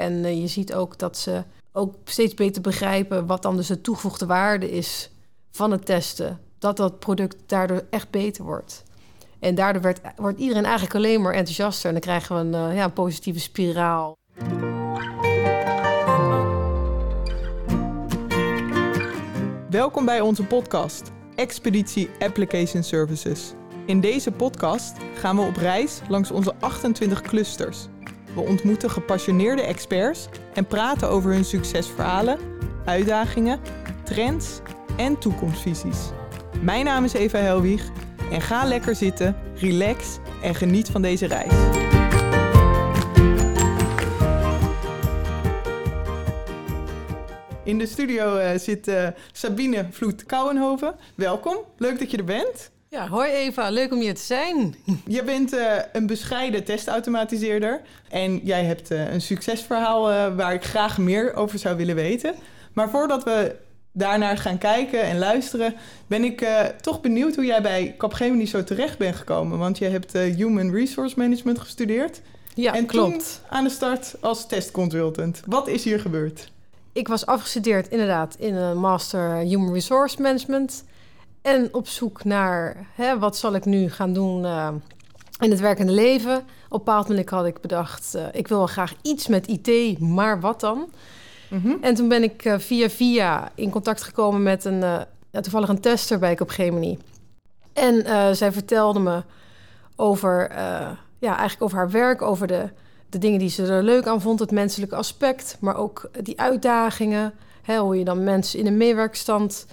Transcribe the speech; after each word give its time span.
En 0.00 0.24
eh, 0.24 0.40
je 0.40 0.46
ziet 0.46 0.74
ook 0.74 0.98
dat 0.98 1.16
ze 1.16 1.42
ook 1.72 1.94
steeds 2.04 2.34
beter 2.34 2.62
begrijpen 2.62 3.26
wat 3.26 3.42
dan 3.42 3.56
dus 3.56 3.66
de 3.66 3.80
toegevoegde 3.80 4.26
waarde 4.26 4.70
is 4.70 5.10
van 5.50 5.70
het 5.70 5.86
testen. 5.86 6.40
Dat 6.58 6.76
dat 6.76 6.98
product 6.98 7.36
daardoor 7.46 7.84
echt 7.90 8.10
beter 8.10 8.44
wordt. 8.44 8.82
En 9.38 9.54
daardoor 9.54 9.82
werd, 9.82 10.00
wordt 10.16 10.38
iedereen 10.38 10.64
eigenlijk 10.64 10.94
alleen 10.94 11.22
maar 11.22 11.32
enthousiaster. 11.32 11.86
En 11.86 11.92
dan 11.92 12.00
krijgen 12.02 12.34
we 12.34 12.40
een, 12.40 12.68
uh, 12.68 12.76
ja, 12.76 12.84
een 12.84 12.92
positieve 12.92 13.40
spiraal. 13.40 14.16
Welkom 19.70 20.04
bij 20.04 20.20
onze 20.20 20.44
podcast, 20.44 21.10
Expeditie 21.34 22.10
Application 22.18 22.82
Services. 22.82 23.52
In 23.86 24.00
deze 24.00 24.30
podcast 24.30 24.96
gaan 25.14 25.36
we 25.36 25.42
op 25.42 25.56
reis 25.56 26.00
langs 26.08 26.30
onze 26.30 26.54
28 26.60 27.20
clusters. 27.20 27.88
We 28.34 28.40
ontmoeten 28.40 28.90
gepassioneerde 28.90 29.62
experts 29.62 30.28
en 30.54 30.66
praten 30.66 31.08
over 31.08 31.32
hun 31.32 31.44
succesverhalen, 31.44 32.38
uitdagingen, 32.84 33.60
trends 34.04 34.60
en 34.96 35.18
toekomstvisies. 35.18 35.98
Mijn 36.62 36.84
naam 36.84 37.04
is 37.04 37.12
Eva 37.12 37.38
Helwig 37.38 37.88
en 38.30 38.40
ga 38.40 38.64
lekker 38.64 38.94
zitten, 38.96 39.36
relax 39.54 40.18
en 40.42 40.54
geniet 40.54 40.88
van 40.88 41.02
deze 41.02 41.26
reis. 41.26 41.52
In 47.64 47.78
de 47.78 47.86
studio 47.86 48.38
uh, 48.38 48.50
zit 48.56 48.88
uh, 48.88 49.08
Sabine 49.32 49.86
Vloed-Kouwenhoven. 49.90 50.94
Welkom, 51.14 51.56
leuk 51.76 51.98
dat 51.98 52.10
je 52.10 52.16
er 52.16 52.24
bent. 52.24 52.70
Ja, 52.92 53.08
hoi 53.08 53.30
Eva, 53.30 53.70
leuk 53.70 53.92
om 53.92 54.00
hier 54.00 54.14
te 54.14 54.22
zijn. 54.22 54.74
Je 55.06 55.24
bent 55.24 55.54
uh, 55.54 55.76
een 55.92 56.06
bescheiden 56.06 56.64
testautomatiseerder 56.64 57.80
en 58.08 58.40
jij 58.44 58.64
hebt 58.64 58.90
een 58.90 59.20
succesverhaal 59.20 60.02
waar 60.34 60.54
ik 60.54 60.64
graag 60.64 60.98
meer 60.98 61.34
over 61.34 61.58
zou 61.58 61.76
willen 61.76 61.94
weten. 61.94 62.34
Maar 62.72 62.90
voordat 62.90 63.24
we 63.24 63.56
daarnaar 63.92 64.36
gaan 64.36 64.58
kijken 64.58 65.02
en 65.02 65.18
luisteren, 65.18 65.74
ben 66.06 66.24
ik 66.24 66.46
toch 66.80 67.00
benieuwd 67.00 67.34
hoe 67.34 67.44
jij 67.44 67.62
bij 67.62 67.94
Capgemini 67.98 68.46
zo 68.46 68.64
terecht 68.64 68.98
bent 68.98 69.16
gekomen. 69.16 69.58
Want 69.58 69.78
je 69.78 69.84
hebt 69.84 70.12
Human 70.12 70.70
Resource 70.70 71.14
Management 71.18 71.58
gestudeerd. 71.58 72.20
Ja, 72.54 72.74
en 72.74 72.86
klopt. 72.86 73.12
Toen 73.12 73.50
aan 73.56 73.64
de 73.64 73.70
start 73.70 74.14
als 74.20 74.46
testconsultant. 74.46 75.42
Wat 75.46 75.68
is 75.68 75.84
hier 75.84 76.00
gebeurd? 76.00 76.52
Ik 76.92 77.08
was 77.08 77.26
afgestudeerd 77.26 77.88
inderdaad 77.88 78.34
in 78.38 78.54
een 78.54 78.78
master 78.78 79.36
Human 79.36 79.72
Resource 79.72 80.22
Management. 80.22 80.84
En 81.42 81.74
op 81.74 81.88
zoek 81.88 82.24
naar 82.24 82.86
hè, 82.94 83.18
wat 83.18 83.36
zal 83.36 83.54
ik 83.54 83.64
nu 83.64 83.90
gaan 83.90 84.12
doen 84.12 84.44
uh, 84.44 84.68
in 85.38 85.50
het 85.50 85.60
werkende 85.60 85.92
leven. 85.92 86.36
Op 86.36 86.42
een 86.42 86.84
bepaald 86.84 87.08
moment 87.08 87.30
had 87.30 87.46
ik 87.46 87.60
bedacht, 87.60 88.16
ik 88.32 88.48
wil 88.48 88.58
wel 88.58 88.66
graag 88.66 88.94
iets 89.02 89.26
met 89.26 89.46
IT, 89.46 89.98
maar 89.98 90.40
wat 90.40 90.60
dan? 90.60 90.88
Mm 91.50 91.60
-hmm. 91.60 91.78
En 91.80 91.94
toen 91.94 92.08
ben 92.08 92.22
ik 92.22 92.44
uh, 92.44 92.58
via 92.58 92.90
via 92.90 93.50
in 93.54 93.70
contact 93.70 94.02
gekomen 94.02 94.42
met 94.42 94.64
een, 94.64 95.06
toevallig 95.30 95.68
een 95.68 95.80
tester 95.80 96.18
bij 96.18 96.34
Capgemini. 96.34 96.98
En 97.72 98.04
zij 98.36 98.52
vertelde 98.52 99.00
me 99.00 99.22
over, 99.96 100.52
ja, 101.18 101.36
eigenlijk 101.36 101.62
over 101.62 101.76
haar 101.78 101.90
werk, 101.90 102.22
over 102.22 102.46
de, 102.46 102.68
de 103.08 103.18
dingen 103.18 103.38
die 103.38 103.48
ze 103.48 103.66
er 103.66 103.82
leuk 103.82 104.06
aan 104.06 104.20
vond, 104.20 104.40
het 104.40 104.50
menselijke 104.50 104.96
aspect, 104.96 105.56
maar 105.60 105.76
ook 105.76 106.10
die 106.22 106.40
uitdagingen, 106.40 107.32
hè, 107.62 107.78
hoe 107.78 107.98
je 107.98 108.04
dan 108.04 108.24
mensen 108.24 108.58
in 108.58 108.66
een 108.66 108.76
meewerkstand 108.76 109.66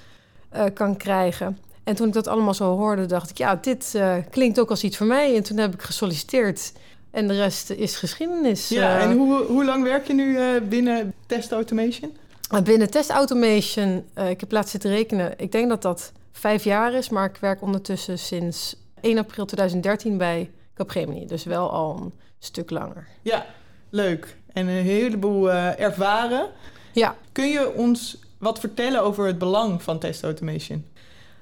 kan 0.74 0.98
krijgen. 0.98 1.58
En 1.84 1.96
toen 1.96 2.08
ik 2.08 2.14
dat 2.14 2.28
allemaal 2.28 2.54
zo 2.54 2.76
hoorde, 2.76 3.06
dacht 3.06 3.30
ik, 3.30 3.38
ja, 3.38 3.56
dit 3.56 4.00
klinkt 4.30 4.60
ook 4.60 4.70
als 4.70 4.84
iets 4.84 4.98
voor 4.98 5.08
mij. 5.08 5.36
En 5.36 5.44
toen 5.44 5.58
heb 5.58 5.74
ik 5.74 5.82
gesolliciteerd 5.82 6.74
en 7.12 7.28
de 7.28 7.34
rest 7.34 7.70
is 7.70 7.96
geschiedenis. 7.96 8.70
Ja, 8.70 9.00
en 9.00 9.18
hoe, 9.18 9.44
hoe 9.44 9.66
lang 9.66 9.84
werk 9.84 10.08
je 10.08 10.14
nu 10.14 10.62
binnen 10.62 11.14
Test 11.26 11.52
Automation? 11.52 12.18
Binnen 12.64 12.90
Test 12.90 13.10
Automation, 13.10 14.06
ik 14.30 14.40
heb 14.40 14.52
laatst 14.52 14.72
zitten 14.72 14.90
rekenen, 14.90 15.34
ik 15.38 15.52
denk 15.52 15.70
dat 15.70 15.82
dat 15.82 16.12
vijf 16.32 16.64
jaar 16.64 16.94
is, 16.94 17.10
maar 17.10 17.30
ik 17.30 17.38
werk 17.38 17.62
ondertussen 17.62 18.20
sinds 18.20 18.76
1 19.02 19.18
april 19.18 19.46
2013 19.46 20.18
bij 20.18 20.52
Capgemini. 20.74 21.26
Dus 21.26 21.44
wel 21.44 21.72
al 21.72 21.98
een 21.98 22.14
stuk 22.40 22.70
langer. 22.70 23.08
Ja, 23.22 23.46
leuk. 23.90 24.38
En 24.54 24.68
een 24.68 24.84
heleboel 24.84 25.50
uh, 25.50 25.80
ervaren. 25.80 26.50
Ja. 26.92 27.16
Kun 27.32 27.48
je 27.48 27.74
ons 27.74 28.20
wat 28.40 28.60
vertellen 28.60 29.04
over 29.04 29.26
het 29.26 29.38
belang 29.38 29.84
van 29.84 30.00
Test 30.00 30.24
Automation? 30.24 30.86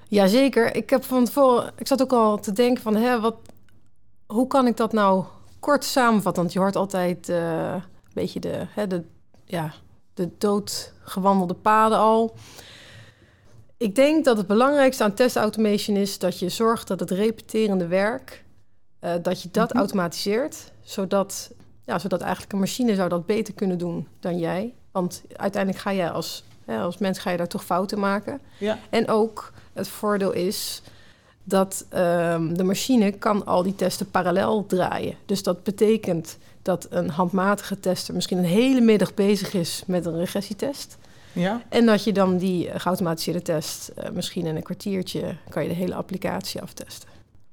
Jazeker. 0.07 0.75
Ik 0.75 0.89
heb 0.89 1.03
van 1.03 1.25
tevoren, 1.25 1.71
ik 1.77 1.87
zat 1.87 2.01
ook 2.01 2.13
al 2.13 2.39
te 2.39 2.51
denken 2.51 2.83
van, 2.83 2.95
hè, 2.95 3.19
wat, 3.19 3.35
hoe 4.25 4.47
kan 4.47 4.67
ik 4.67 4.77
dat 4.77 4.93
nou 4.93 5.25
kort 5.59 5.83
samenvatten, 5.83 6.41
want 6.41 6.53
je 6.53 6.59
hoort 6.59 6.75
altijd 6.75 7.29
uh, 7.29 7.73
een 7.73 7.81
beetje 8.13 8.39
de, 8.39 8.65
hè, 8.69 8.87
de, 8.87 9.03
ja, 9.45 9.73
de 10.13 10.29
doodgewandelde 10.37 11.53
paden 11.53 11.97
al. 11.97 12.35
Ik 13.77 13.95
denk 13.95 14.25
dat 14.25 14.37
het 14.37 14.47
belangrijkste 14.47 15.03
aan 15.03 15.13
test 15.13 15.35
automation 15.35 15.97
is 15.97 16.19
dat 16.19 16.39
je 16.39 16.49
zorgt 16.49 16.87
dat 16.87 16.99
het 16.99 17.11
repeterende 17.11 17.87
werk, 17.87 18.43
uh, 19.01 19.13
dat 19.21 19.41
je 19.41 19.49
dat 19.51 19.63
mm 19.63 19.69
-hmm. 19.69 19.79
automatiseert, 19.79 20.71
zodat, 20.81 21.51
ja, 21.85 21.99
zodat 21.99 22.21
eigenlijk 22.21 22.53
een 22.53 22.59
machine 22.59 22.95
zou 22.95 23.09
dat 23.09 23.25
beter 23.25 23.53
kunnen 23.53 23.77
doen 23.77 24.07
dan 24.19 24.39
jij. 24.39 24.73
Want 24.91 25.23
uiteindelijk 25.35 25.83
ga 25.83 25.93
jij 25.93 26.11
als, 26.11 26.43
hè, 26.65 26.79
als 26.79 26.97
mens 26.97 27.19
ga 27.19 27.31
je 27.31 27.37
daar 27.37 27.47
toch 27.47 27.65
fouten 27.65 27.99
maken. 27.99 28.39
Ja. 28.57 28.79
En 28.89 29.07
ook 29.07 29.51
het 29.73 29.87
voordeel 29.87 30.31
is 30.31 30.81
dat 31.43 31.85
um, 31.93 32.57
de 32.57 32.63
machine 32.63 33.11
kan 33.11 33.45
al 33.45 33.63
die 33.63 33.75
testen 33.75 34.11
parallel 34.11 34.65
draaien. 34.65 35.15
Dus 35.25 35.43
dat 35.43 35.63
betekent 35.63 36.37
dat 36.61 36.87
een 36.89 37.09
handmatige 37.09 37.79
tester 37.79 38.13
misschien 38.13 38.37
een 38.37 38.43
hele 38.43 38.81
middag 38.81 39.13
bezig 39.13 39.53
is 39.53 39.83
met 39.87 40.05
een 40.05 40.17
regressietest. 40.17 40.97
Ja. 41.33 41.61
En 41.69 41.85
dat 41.85 42.03
je 42.03 42.13
dan 42.13 42.37
die 42.37 42.69
geautomatiseerde 42.75 43.41
test 43.41 43.91
uh, 43.97 44.09
misschien 44.09 44.45
in 44.45 44.55
een 44.55 44.63
kwartiertje 44.63 45.35
kan 45.49 45.63
je 45.63 45.69
de 45.69 45.75
hele 45.75 45.95
applicatie 45.95 46.61
aftesten. 46.61 47.09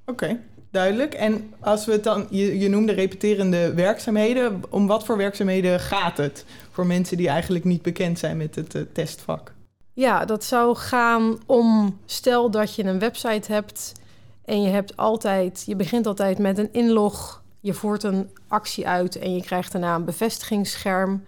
Oké, 0.07 0.25
okay, 0.25 0.41
duidelijk. 0.73 1.15
En 1.15 1.55
als 1.61 1.85
we 1.85 1.93
het 1.93 2.05
dan, 2.05 2.27
je, 2.31 2.59
je 2.59 2.69
noemde 2.69 2.93
repeterende 2.93 3.75
werkzaamheden. 3.75 4.63
Om 4.71 4.87
wat 4.87 5.05
voor 5.05 5.17
werkzaamheden 5.17 5.81
gaat 5.81 6.17
het 6.17 6.45
voor 6.71 6.87
mensen 6.87 7.17
die 7.17 7.29
eigenlijk 7.29 7.65
niet 7.65 7.83
bekend 7.83 8.19
zijn 8.19 8.37
met 8.37 8.55
het 8.55 8.75
uh, 8.75 8.83
testvak? 8.93 9.53
Ja, 9.93 10.25
dat 10.25 10.45
zou 10.45 10.77
gaan 10.77 11.39
om 11.47 11.99
stel 12.07 12.51
dat 12.51 12.75
je 12.75 12.85
een 12.85 12.99
website 12.99 13.53
hebt 13.53 13.93
en 14.45 14.63
je 14.63 14.69
hebt 14.69 14.97
altijd, 14.97 15.63
je 15.67 15.77
begint 15.77 16.07
altijd 16.07 16.39
met 16.39 16.59
een 16.59 16.73
inlog, 16.73 17.43
je 17.61 17.73
voert 17.73 18.03
een 18.03 18.31
actie 18.49 18.89
uit 18.89 19.19
en 19.19 19.35
je 19.35 19.43
krijgt 19.43 19.73
daarna 19.73 19.95
een 19.95 20.05
bevestigingsscherm. 20.05 21.25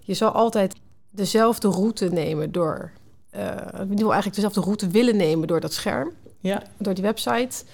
Je 0.00 0.14
zal 0.14 0.30
altijd 0.30 0.74
dezelfde 1.10 1.68
route 1.68 2.08
nemen 2.08 2.52
door, 2.52 2.90
uh, 3.34 3.40
je 3.88 3.96
wil 3.96 4.12
eigenlijk 4.12 4.34
dezelfde 4.34 4.60
route 4.60 4.88
willen 4.88 5.16
nemen 5.16 5.48
door 5.48 5.60
dat 5.60 5.72
scherm, 5.72 6.10
ja. 6.40 6.62
door 6.76 6.94
die 6.94 7.04
website. 7.04 7.64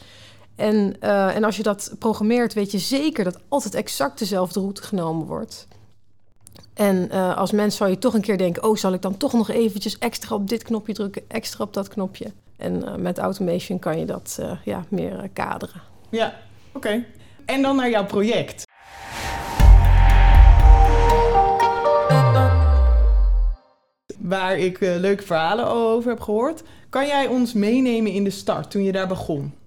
En, 0.58 0.96
uh, 1.00 1.36
en 1.36 1.44
als 1.44 1.56
je 1.56 1.62
dat 1.62 1.94
programmeert, 1.98 2.54
weet 2.54 2.70
je 2.70 2.78
zeker 2.78 3.24
dat 3.24 3.38
altijd 3.48 3.74
exact 3.74 4.18
dezelfde 4.18 4.60
route 4.60 4.82
genomen 4.82 5.26
wordt. 5.26 5.68
En 6.74 7.08
uh, 7.12 7.36
als 7.36 7.52
mens 7.52 7.76
zou 7.76 7.90
je 7.90 7.98
toch 7.98 8.14
een 8.14 8.20
keer 8.20 8.38
denken: 8.38 8.64
oh, 8.64 8.76
zal 8.76 8.92
ik 8.92 9.02
dan 9.02 9.16
toch 9.16 9.32
nog 9.32 9.50
eventjes 9.50 9.98
extra 9.98 10.34
op 10.34 10.48
dit 10.48 10.62
knopje 10.62 10.94
drukken, 10.94 11.22
extra 11.28 11.64
op 11.64 11.74
dat 11.74 11.88
knopje? 11.88 12.32
En 12.56 12.74
uh, 12.84 12.94
met 12.94 13.18
automation 13.18 13.78
kan 13.78 13.98
je 13.98 14.04
dat 14.04 14.40
ja, 14.64 14.84
meer 14.88 15.28
kaderen. 15.32 15.82
Ja, 16.10 16.34
oké. 16.72 17.04
En 17.44 17.62
dan 17.62 17.76
naar 17.76 17.90
jouw 17.90 18.06
project. 18.06 18.66
Waar 24.18 24.58
ik 24.58 24.80
leuke 24.80 25.22
verhalen 25.22 25.66
over 25.66 26.10
heb 26.10 26.20
gehoord. 26.20 26.62
Kan 26.90 27.06
jij 27.06 27.26
ons 27.26 27.52
meenemen 27.52 28.12
in 28.12 28.24
de 28.24 28.30
start 28.30 28.70
toen 28.70 28.82
je 28.82 28.92
daar 28.92 29.08
begon? 29.08 29.57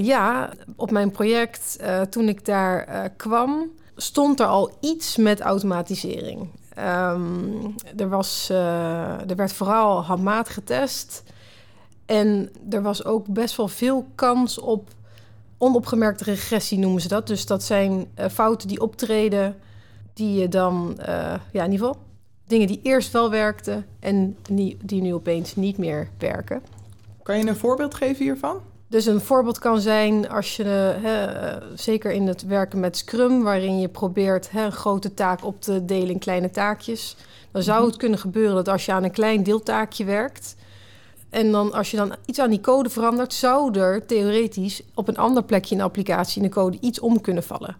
Ja, 0.00 0.50
op 0.76 0.90
mijn 0.90 1.10
project, 1.10 1.78
toen 2.10 2.28
ik 2.28 2.44
daar 2.44 3.10
kwam, 3.10 3.70
stond 3.96 4.40
er 4.40 4.46
al 4.46 4.70
iets 4.80 5.16
met 5.16 5.40
automatisering. 5.40 6.48
Um, 6.78 7.74
er, 7.96 8.08
was, 8.08 8.48
er 8.48 9.36
werd 9.36 9.52
vooral 9.52 10.02
handmatig 10.02 10.54
getest. 10.54 11.22
En 12.06 12.50
er 12.70 12.82
was 12.82 13.04
ook 13.04 13.26
best 13.26 13.56
wel 13.56 13.68
veel 13.68 14.06
kans 14.14 14.58
op 14.58 14.88
onopgemerkte 15.58 16.24
regressie, 16.24 16.78
noemen 16.78 17.00
ze 17.00 17.08
dat. 17.08 17.26
Dus 17.26 17.46
dat 17.46 17.62
zijn 17.62 18.06
fouten 18.30 18.68
die 18.68 18.80
optreden, 18.80 19.56
die 20.12 20.40
je 20.40 20.48
dan, 20.48 20.98
ja, 21.52 21.64
in 21.64 21.72
ieder 21.72 21.86
geval 21.86 21.96
dingen 22.46 22.66
die 22.66 22.80
eerst 22.82 23.12
wel 23.12 23.30
werkten 23.30 23.86
en 24.00 24.36
die, 24.50 24.76
die 24.82 25.02
nu 25.02 25.14
opeens 25.14 25.56
niet 25.56 25.78
meer 25.78 26.08
werken. 26.18 26.62
Kan 27.22 27.38
je 27.38 27.46
een 27.46 27.56
voorbeeld 27.56 27.94
geven 27.94 28.24
hiervan? 28.24 28.60
Dus 28.88 29.06
een 29.06 29.20
voorbeeld 29.20 29.58
kan 29.58 29.80
zijn 29.80 30.28
als 30.28 30.56
je, 30.56 30.64
hè, 31.02 31.28
zeker 31.76 32.10
in 32.10 32.26
het 32.26 32.46
werken 32.46 32.80
met 32.80 32.96
Scrum, 32.96 33.42
waarin 33.42 33.80
je 33.80 33.88
probeert 33.88 34.50
hè, 34.50 34.64
een 34.64 34.72
grote 34.72 35.14
taak 35.14 35.44
op 35.44 35.60
te 35.60 35.84
delen 35.84 36.10
in 36.10 36.18
kleine 36.18 36.50
taakjes. 36.50 37.16
Dan 37.50 37.62
zou 37.62 37.86
het 37.86 37.96
kunnen 37.96 38.18
gebeuren 38.18 38.54
dat 38.54 38.68
als 38.68 38.86
je 38.86 38.92
aan 38.92 39.04
een 39.04 39.10
klein 39.10 39.42
deeltaakje 39.42 40.04
werkt. 40.04 40.56
En 41.30 41.52
dan 41.52 41.72
als 41.72 41.90
je 41.90 41.96
dan 41.96 42.14
iets 42.24 42.38
aan 42.38 42.50
die 42.50 42.60
code 42.60 42.90
verandert, 42.90 43.34
zou 43.34 43.78
er 43.78 44.06
theoretisch 44.06 44.82
op 44.94 45.08
een 45.08 45.16
ander 45.16 45.44
plekje 45.44 45.70
in 45.70 45.78
de 45.78 45.84
applicatie 45.84 46.42
in 46.42 46.48
de 46.48 46.54
code 46.54 46.78
iets 46.80 47.00
om 47.00 47.20
kunnen 47.20 47.42
vallen. 47.42 47.76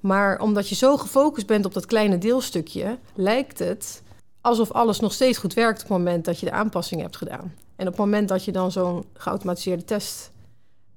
Maar 0.00 0.40
omdat 0.40 0.68
je 0.68 0.74
zo 0.74 0.96
gefocust 0.96 1.46
bent 1.46 1.64
op 1.64 1.74
dat 1.74 1.86
kleine 1.86 2.18
deelstukje, 2.18 2.98
lijkt 3.14 3.58
het 3.58 4.02
alsof 4.40 4.70
alles 4.72 5.00
nog 5.00 5.12
steeds 5.12 5.38
goed 5.38 5.54
werkt 5.54 5.82
op 5.82 5.88
het 5.88 5.98
moment 5.98 6.24
dat 6.24 6.40
je 6.40 6.46
de 6.46 6.52
aanpassing 6.52 7.00
hebt 7.00 7.16
gedaan. 7.16 7.54
En 7.76 7.86
op 7.86 7.92
het 7.92 8.00
moment 8.00 8.28
dat 8.28 8.44
je 8.44 8.52
dan 8.52 8.72
zo'n 8.72 9.04
geautomatiseerde 9.14 9.84
test, 9.84 10.30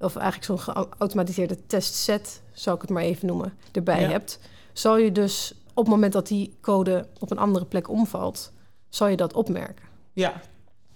of 0.04 0.16
eigenlijk 0.16 0.46
zo'n 0.46 0.74
geautomatiseerde 0.76 1.58
testset, 1.68 2.42
zou 2.54 2.76
ik 2.76 2.82
het 2.82 2.92
maar 2.92 3.04
even 3.04 3.28
noemen, 3.28 3.54
erbij 3.72 4.02
Ja. 4.02 4.08
hebt, 4.10 4.40
zal 4.74 4.98
je 4.98 5.12
dus 5.12 5.54
op 5.74 5.84
het 5.84 5.94
moment 5.94 6.14
dat 6.14 6.28
die 6.28 6.58
code 6.62 7.06
op 7.20 7.32
een 7.32 7.38
andere 7.38 7.66
plek 7.66 7.90
omvalt, 7.90 8.52
zal 8.90 9.08
je 9.08 9.18
dat 9.18 9.34
opmerken. 9.34 9.86
Ja. 10.14 10.42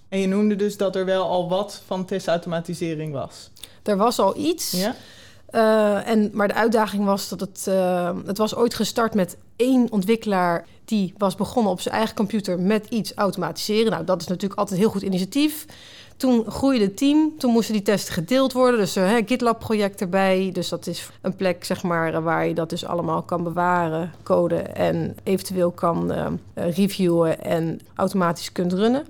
En 0.10 0.20
je 0.20 0.28
noemde 0.28 0.56
dus 0.56 0.78
dat 0.78 0.96
er 0.96 1.06
wel 1.06 1.24
al 1.30 1.50
wat 1.50 1.82
van 1.86 2.06
testautomatisering 2.06 3.14
was. 3.14 3.52
Er 3.84 3.98
was 3.98 4.20
al 4.20 4.38
iets, 4.38 4.72
Ja? 4.72 4.96
eh, 5.46 6.08
en, 6.08 6.30
maar 6.34 6.48
de 6.48 6.54
uitdaging 6.54 7.06
was 7.06 7.30
dat 7.30 7.40
het, 7.40 7.68
eh, 7.68 8.16
het 8.26 8.38
was 8.38 8.56
ooit 8.56 8.74
gestart 8.74 9.14
met 9.14 9.38
één 9.56 9.92
ontwikkelaar 9.92 10.66
die 10.86 11.14
was 11.18 11.36
begonnen 11.36 11.72
op 11.72 11.82
zijn 11.82 11.96
eigen 11.96 12.16
computer 12.16 12.60
met 12.60 12.86
iets 12.90 13.14
automatiseren. 13.14 13.92
Nou, 13.92 14.04
dat 14.04 14.22
is 14.22 14.28
natuurlijk 14.28 14.60
altijd 14.60 14.78
een 14.80 14.86
heel 14.86 14.94
goed 14.94 15.02
initiatief. 15.04 15.66
Toen 16.18 16.52
groeide 16.52 16.86
het 16.86 16.98
team, 16.98 17.34
toen 17.38 17.52
moesten 17.52 17.74
die 17.74 17.84
testen 17.84 18.14
gedeeld 18.14 18.54
worden. 18.54 18.80
Dus 18.80 18.96
een 18.96 19.28
GitLab-project 19.28 20.02
erbij. 20.02 20.50
Dus 20.54 20.70
dat 20.70 20.88
is 20.88 21.10
een 21.22 21.36
plek 21.36 21.64
zeg 21.64 21.84
maar, 21.84 22.14
eh, 22.14 22.24
waar 22.24 22.48
je 22.48 22.54
dat 22.54 22.70
dus 22.70 22.86
allemaal 22.86 23.22
kan 23.22 23.44
bewaren, 23.44 24.14
code 24.24 24.56
en 24.58 25.16
eventueel 25.24 25.72
kan 25.72 26.12
eh, 26.12 26.26
eh, 26.54 26.76
reviewen 26.76 27.42
en 27.44 27.80
automatisch 27.96 28.52
kunt 28.52 28.74
runnen. 28.74 29.06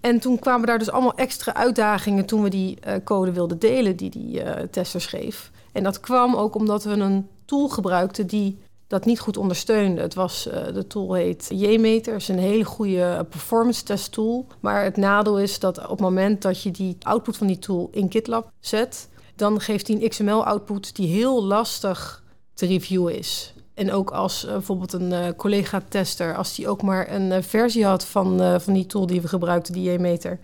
En 0.00 0.18
toen 0.18 0.38
kwamen 0.38 0.66
daar 0.66 0.78
dus 0.78 0.90
allemaal 0.90 1.14
extra 1.14 1.54
uitdagingen 1.54 2.26
toen 2.26 2.42
we 2.42 2.48
die 2.48 2.80
eh, 2.80 2.94
code 3.04 3.32
wilden 3.32 3.58
delen 3.58 3.96
die 3.96 4.10
die 4.10 4.42
eh, 4.42 4.62
tester 4.70 5.00
schreef. 5.00 5.50
En 5.72 5.82
dat 5.82 6.00
kwam 6.00 6.34
ook 6.34 6.54
omdat 6.54 6.84
we 6.84 6.90
een 6.90 7.28
tool 7.44 7.68
gebruikten 7.68 8.26
die 8.26 8.58
dat 8.88 9.04
niet 9.04 9.20
goed 9.20 9.36
ondersteunde. 9.36 10.00
Het 10.00 10.14
was, 10.14 10.48
eh, 10.48 10.74
de 10.74 10.86
tool 10.86 11.12
heet 11.12 11.46
JMeter, 11.52 12.14
is 12.14 12.28
een 12.28 12.38
hele 12.38 12.64
goede 12.64 13.26
performance 13.30 13.84
test 13.84 14.12
tool. 14.12 14.46
Maar 14.60 14.84
het 14.84 14.96
nadeel 14.96 15.38
is 15.38 15.58
dat 15.58 15.78
op 15.78 15.90
het 15.90 16.00
moment 16.00 16.42
dat 16.42 16.62
je 16.62 16.70
die 16.70 16.96
output 17.02 17.36
van 17.36 17.46
die 17.46 17.58
tool 17.58 17.88
in 17.92 18.10
GitLab 18.10 18.50
zet, 18.60 19.08
dan 19.36 19.60
geeft 19.60 19.86
die 19.86 20.02
een 20.02 20.08
XML-output 20.08 20.96
die 20.96 21.08
heel 21.08 21.44
lastig 21.44 22.22
te 22.54 22.66
reviewen 22.66 23.18
is. 23.18 23.52
En 23.74 23.92
ook 23.92 24.10
als 24.10 24.44
eh, 24.44 24.52
bijvoorbeeld 24.52 24.92
een 24.92 25.12
eh, 25.12 25.26
collega-tester, 25.36 26.36
als 26.36 26.54
die 26.54 26.68
ook 26.68 26.82
maar 26.82 27.12
een 27.12 27.32
eh, 27.32 27.42
versie 27.42 27.84
had 27.84 28.04
van, 28.06 28.40
eh, 28.40 28.58
van 28.58 28.72
die 28.74 28.86
tool 28.86 29.06
die 29.06 29.20
we 29.20 29.28
gebruikten, 29.28 29.72
die 29.72 29.92
JMeter, 29.92 30.38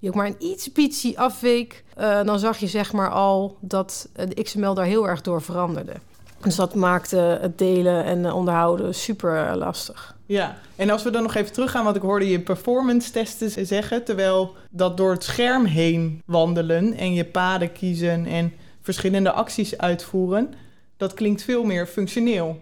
die 0.00 0.08
ook 0.08 0.14
maar 0.14 0.26
een 0.26 0.36
iets 0.38 0.68
pietsie 0.68 1.18
afweek, 1.18 1.84
eh, 1.94 2.22
dan 2.24 2.38
zag 2.38 2.58
je 2.58 2.66
zeg 2.66 2.92
maar 2.92 3.10
al 3.10 3.56
dat 3.60 4.08
eh, 4.12 4.26
de 4.28 4.42
XML 4.42 4.74
daar 4.74 4.84
heel 4.84 5.08
erg 5.08 5.20
door 5.20 5.42
veranderde. 5.42 5.92
Dus 6.42 6.56
dat 6.56 6.74
maakte 6.74 7.38
het 7.40 7.58
delen 7.58 8.04
en 8.04 8.32
onderhouden 8.32 8.94
super 8.94 9.46
eh, 9.46 9.56
lastig. 9.56 10.16
Ja, 10.26 10.56
en 10.76 10.90
als 10.90 11.02
we 11.02 11.10
dan 11.10 11.22
nog 11.22 11.34
even 11.34 11.52
teruggaan, 11.52 11.84
want 11.84 11.96
ik 11.96 12.02
hoorde 12.02 12.28
je 12.28 12.40
performance 12.40 13.10
testen 13.10 13.66
zeggen, 13.66 14.04
terwijl 14.04 14.54
dat 14.70 14.96
door 14.96 15.10
het 15.10 15.24
scherm 15.24 15.64
heen 15.64 16.22
wandelen 16.24 16.94
en 16.94 17.14
je 17.14 17.24
paden 17.24 17.72
kiezen 17.72 18.26
en 18.26 18.52
verschillende 18.80 19.32
acties 19.32 19.78
uitvoeren, 19.78 20.54
dat 20.96 21.14
klinkt 21.14 21.42
veel 21.42 21.64
meer 21.64 21.86
functioneel. 21.86 22.58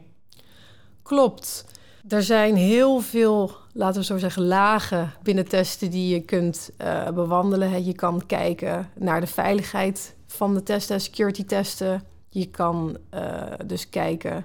Klopt. 1.03 1.65
Er 2.09 2.23
zijn 2.23 2.57
heel 2.57 3.01
veel, 3.01 3.53
laten 3.73 4.01
we 4.01 4.07
zo 4.07 4.19
zeggen, 4.19 4.47
lagen 4.47 5.13
binnen 5.23 5.49
testen 5.49 5.91
die 5.91 6.15
je 6.15 6.21
kunt 6.21 6.71
eh, 6.77 7.11
bewandelen. 7.11 7.85
Je 7.85 7.95
kan 7.95 8.27
kijken 8.27 8.91
naar 8.95 9.21
de 9.21 9.27
veiligheid 9.27 10.15
van 10.27 10.55
de 10.55 10.63
testen, 10.63 11.01
security 11.01 11.45
testen. 11.45 12.03
Je 12.38 12.46
kan 12.46 12.96
eh, 13.11 13.43
dus 13.67 13.90
kijken 13.90 14.44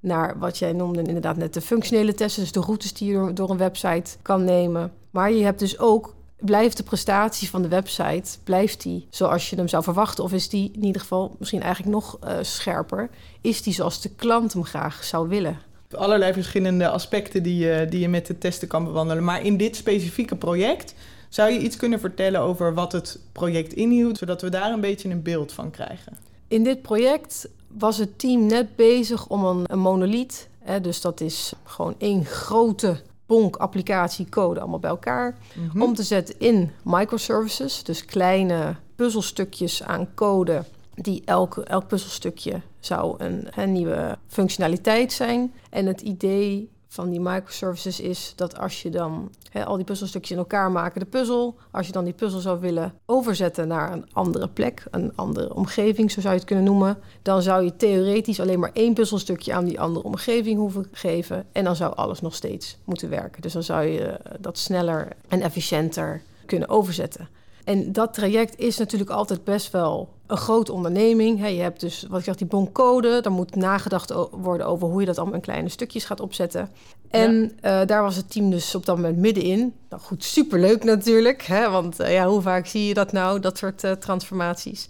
naar 0.00 0.38
wat 0.38 0.58
jij 0.58 0.72
noemde 0.72 1.02
inderdaad 1.02 1.36
net 1.36 1.54
de 1.54 1.60
functionele 1.60 2.14
testen, 2.14 2.42
dus 2.42 2.52
de 2.52 2.60
routes 2.60 2.92
die 2.92 3.12
je 3.12 3.32
door, 3.32 3.50
een 3.50 3.56
website 3.56 4.16
kan 4.22 4.44
nemen. 4.44 4.92
Maar 5.10 5.32
je 5.32 5.44
hebt 5.44 5.58
dus 5.58 5.78
ook, 5.78 6.14
blijft 6.36 6.76
de 6.76 6.82
prestatie 6.82 7.50
van 7.50 7.62
de 7.62 7.68
website, 7.68 8.38
blijft 8.44 8.82
die 8.82 9.06
zoals 9.10 9.50
je 9.50 9.56
hem 9.56 9.68
zou 9.68 9.82
verwachten? 9.82 10.24
Of 10.24 10.32
is 10.32 10.48
die 10.48 10.70
in 10.74 10.84
ieder 10.84 11.00
geval 11.00 11.36
misschien 11.38 11.62
eigenlijk 11.62 11.94
nog 11.94 12.18
eh, 12.20 12.36
scherper? 12.40 13.10
Is 13.40 13.62
die 13.62 13.74
zoals 13.74 14.00
de 14.00 14.10
klant 14.14 14.52
hem 14.52 14.64
graag 14.64 15.04
zou 15.04 15.28
willen? 15.28 15.58
Allerlei 15.90 16.32
verschillende 16.32 16.88
aspecten 16.88 17.42
die 17.42 17.56
je, 17.56 17.86
die 17.90 18.00
je 18.00 18.08
met 18.08 18.26
de 18.26 18.38
testen 18.38 18.68
kan 18.68 18.84
bewandelen. 18.84 19.24
Maar 19.24 19.44
in 19.44 19.56
dit 19.56 19.76
specifieke 19.76 20.36
project 20.36 20.94
zou 21.28 21.52
je 21.52 21.58
iets 21.58 21.76
kunnen 21.76 22.00
vertellen 22.00 22.40
over 22.40 22.74
wat 22.74 22.92
het 22.92 23.20
project 23.32 23.72
inhield, 23.72 24.18
zodat 24.18 24.42
we 24.42 24.48
daar 24.48 24.72
een 24.72 24.80
beetje 24.80 25.08
een 25.08 25.22
beeld 25.22 25.52
van 25.52 25.70
krijgen. 25.70 26.27
In 26.48 26.62
dit 26.64 26.82
project 26.82 27.48
was 27.68 27.98
het 27.98 28.18
team 28.18 28.46
net 28.46 28.76
bezig 28.76 29.26
om 29.28 29.44
een, 29.44 29.62
een 29.66 29.78
monoliet, 29.78 30.48
hè, 30.58 30.80
dus 30.80 31.00
dat 31.00 31.20
is 31.20 31.52
gewoon 31.64 31.94
één 31.98 32.24
grote 32.24 33.00
bonk 33.26 33.56
applicatiecode 33.56 34.60
allemaal 34.60 34.78
bij 34.78 34.90
elkaar, 34.90 35.36
Mhm. 35.54 35.82
om 35.82 35.94
te 35.94 36.02
zetten 36.02 36.34
in 36.38 36.70
microservices, 36.84 37.82
dus 37.82 38.04
kleine 38.04 38.76
puzzelstukjes 38.96 39.82
aan 39.82 40.08
code 40.14 40.64
die 40.94 41.22
elk, 41.24 41.56
elk 41.56 41.86
puzzelstukje 41.86 42.60
zou 42.80 43.14
een, 43.24 43.48
een 43.56 43.72
nieuwe 43.72 44.18
functionaliteit 44.26 45.12
zijn. 45.12 45.52
En 45.70 45.86
het 45.86 46.00
idee 46.00 46.70
van 46.88 47.10
die 47.10 47.20
microservices 47.20 48.00
is 48.00 48.32
dat 48.36 48.58
als 48.58 48.82
je 48.82 48.90
dan 48.90 49.30
al 49.64 49.76
die 49.76 49.84
puzzelstukjes 49.84 50.30
in 50.30 50.38
elkaar 50.38 50.70
maken, 50.70 51.00
de 51.00 51.06
puzzel, 51.06 51.56
als 51.70 51.86
je 51.86 51.92
dan 51.92 52.04
die 52.04 52.12
puzzel 52.12 52.40
zou 52.40 52.60
willen 52.60 52.94
overzetten 53.06 53.68
naar 53.68 53.92
een 53.92 54.06
andere 54.12 54.48
plek, 54.48 54.84
een 54.90 55.12
andere 55.14 55.54
omgeving, 55.54 56.10
zo 56.10 56.20
zou 56.20 56.32
je 56.32 56.38
het 56.38 56.48
kunnen 56.48 56.64
noemen, 56.64 56.98
dan 57.22 57.42
zou 57.42 57.64
je 57.64 57.76
theoretisch 57.76 58.40
alleen 58.40 58.58
maar 58.58 58.72
één 58.72 58.94
puzzelstukje 58.94 59.52
aan 59.52 59.64
die 59.64 59.80
andere 59.80 60.06
omgeving 60.06 60.58
hoeven 60.58 60.88
geven 60.92 61.46
en 61.52 61.64
dan 61.64 61.76
zou 61.76 61.94
alles 61.94 62.20
nog 62.20 62.34
steeds 62.34 62.78
moeten 62.84 63.10
werken. 63.10 63.42
Dus 63.42 63.52
dan 63.52 63.62
zou 63.62 63.86
je 63.86 64.00
eh, 64.00 64.34
dat 64.40 64.58
sneller 64.58 65.08
en 65.28 65.40
efficiënter 65.40 66.22
kunnen 66.46 66.68
overzetten. 66.68 67.28
En 67.68 67.92
dat 67.92 68.14
traject 68.14 68.58
is 68.58 68.78
natuurlijk 68.78 69.10
altijd 69.10 69.44
best 69.44 69.70
wel 69.72 70.08
een 70.26 70.36
grote 70.36 70.72
onderneming. 70.72 71.48
Je 71.48 71.60
hebt 71.60 71.80
dus, 71.80 72.06
wat 72.08 72.18
ik 72.18 72.24
zeg, 72.24 72.34
die 72.34 72.46
boncode. 72.46 73.20
Daar 73.20 73.32
moet 73.32 73.54
nagedacht 73.54 74.12
worden 74.30 74.66
over 74.66 74.88
hoe 74.88 75.00
je 75.00 75.06
dat 75.06 75.16
allemaal 75.18 75.34
in 75.34 75.40
kleine 75.40 75.68
stukjes 75.68 76.04
gaat 76.04 76.20
opzetten. 76.20 76.70
En 77.10 77.52
eh, 77.60 77.80
daar 77.86 78.02
was 78.02 78.16
het 78.16 78.30
team 78.30 78.50
dus 78.50 78.74
op 78.74 78.86
dat 78.86 78.96
moment 78.96 79.16
middenin. 79.16 79.74
Nou 79.88 80.02
goed, 80.02 80.24
superleuk 80.24 80.84
natuurlijk. 80.84 81.42
Hè, 81.42 81.70
want 81.70 82.00
eh, 82.00 82.12
ja, 82.12 82.26
hoe 82.26 82.40
vaak 82.40 82.66
zie 82.66 82.86
je 82.86 82.94
dat 82.94 83.12
nou, 83.12 83.40
dat 83.40 83.58
soort 83.58 83.84
eh, 83.84 83.92
transformaties. 83.92 84.88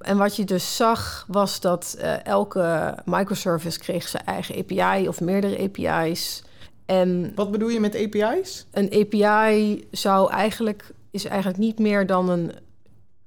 En 0.00 0.16
wat 0.16 0.36
je 0.36 0.44
dus 0.44 0.76
zag, 0.76 1.24
was 1.28 1.60
dat 1.60 1.96
elke 2.22 2.94
microservice 3.04 3.78
kreeg 3.78 4.08
zijn 4.08 4.24
eigen 4.24 4.58
API 4.58 5.08
of 5.08 5.20
meerdere 5.20 5.58
API's. 5.62 6.42
En 6.86 7.32
Wat 7.34 7.50
bedoel 7.50 7.68
je 7.68 7.80
met 7.80 7.96
API's? 7.96 8.66
een 8.72 8.92
API 8.92 9.84
zou 9.90 10.30
eigenlijk, 10.30 10.94
is 11.10 11.24
eigenlijk 11.24 11.58
niet 11.58 11.78
meer 11.78 12.06
dan 12.06 12.28
een, 12.28 12.52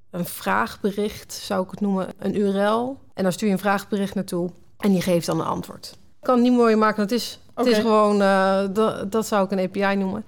een 0.10 0.26
vraagbericht, 0.26 1.34
zou 1.34 1.64
ik 1.64 1.72
het 1.72 1.82
noemen, 1.82 2.08
een 2.18 2.36
URL. 2.36 2.98
En 3.14 3.24
dan 3.24 3.32
stuur 3.32 3.48
je 3.48 3.54
een 3.54 3.60
vraagbericht 3.60 4.16
naartoe 4.16 4.50
en 4.78 4.92
die 4.92 5.02
geeft 5.02 5.26
dan 5.26 5.40
een 5.40 5.46
antwoord. 5.46 5.98
Ik 6.20 6.26
kan 6.26 6.36
het 6.36 6.44
niet 6.44 6.54
mooier 6.58 6.78
maken, 6.78 6.96
dan 6.96 7.06
het 7.06 7.14
is, 7.14 7.40
het 7.56 7.66
is 7.66 7.78
gewoon, 7.78 8.22
eh, 8.22 8.64
dat, 8.74 9.12
dat 9.12 9.28
zou 9.28 9.46
ik 9.46 9.52
een 9.52 9.60
API 9.60 9.96
noemen. 9.96 10.26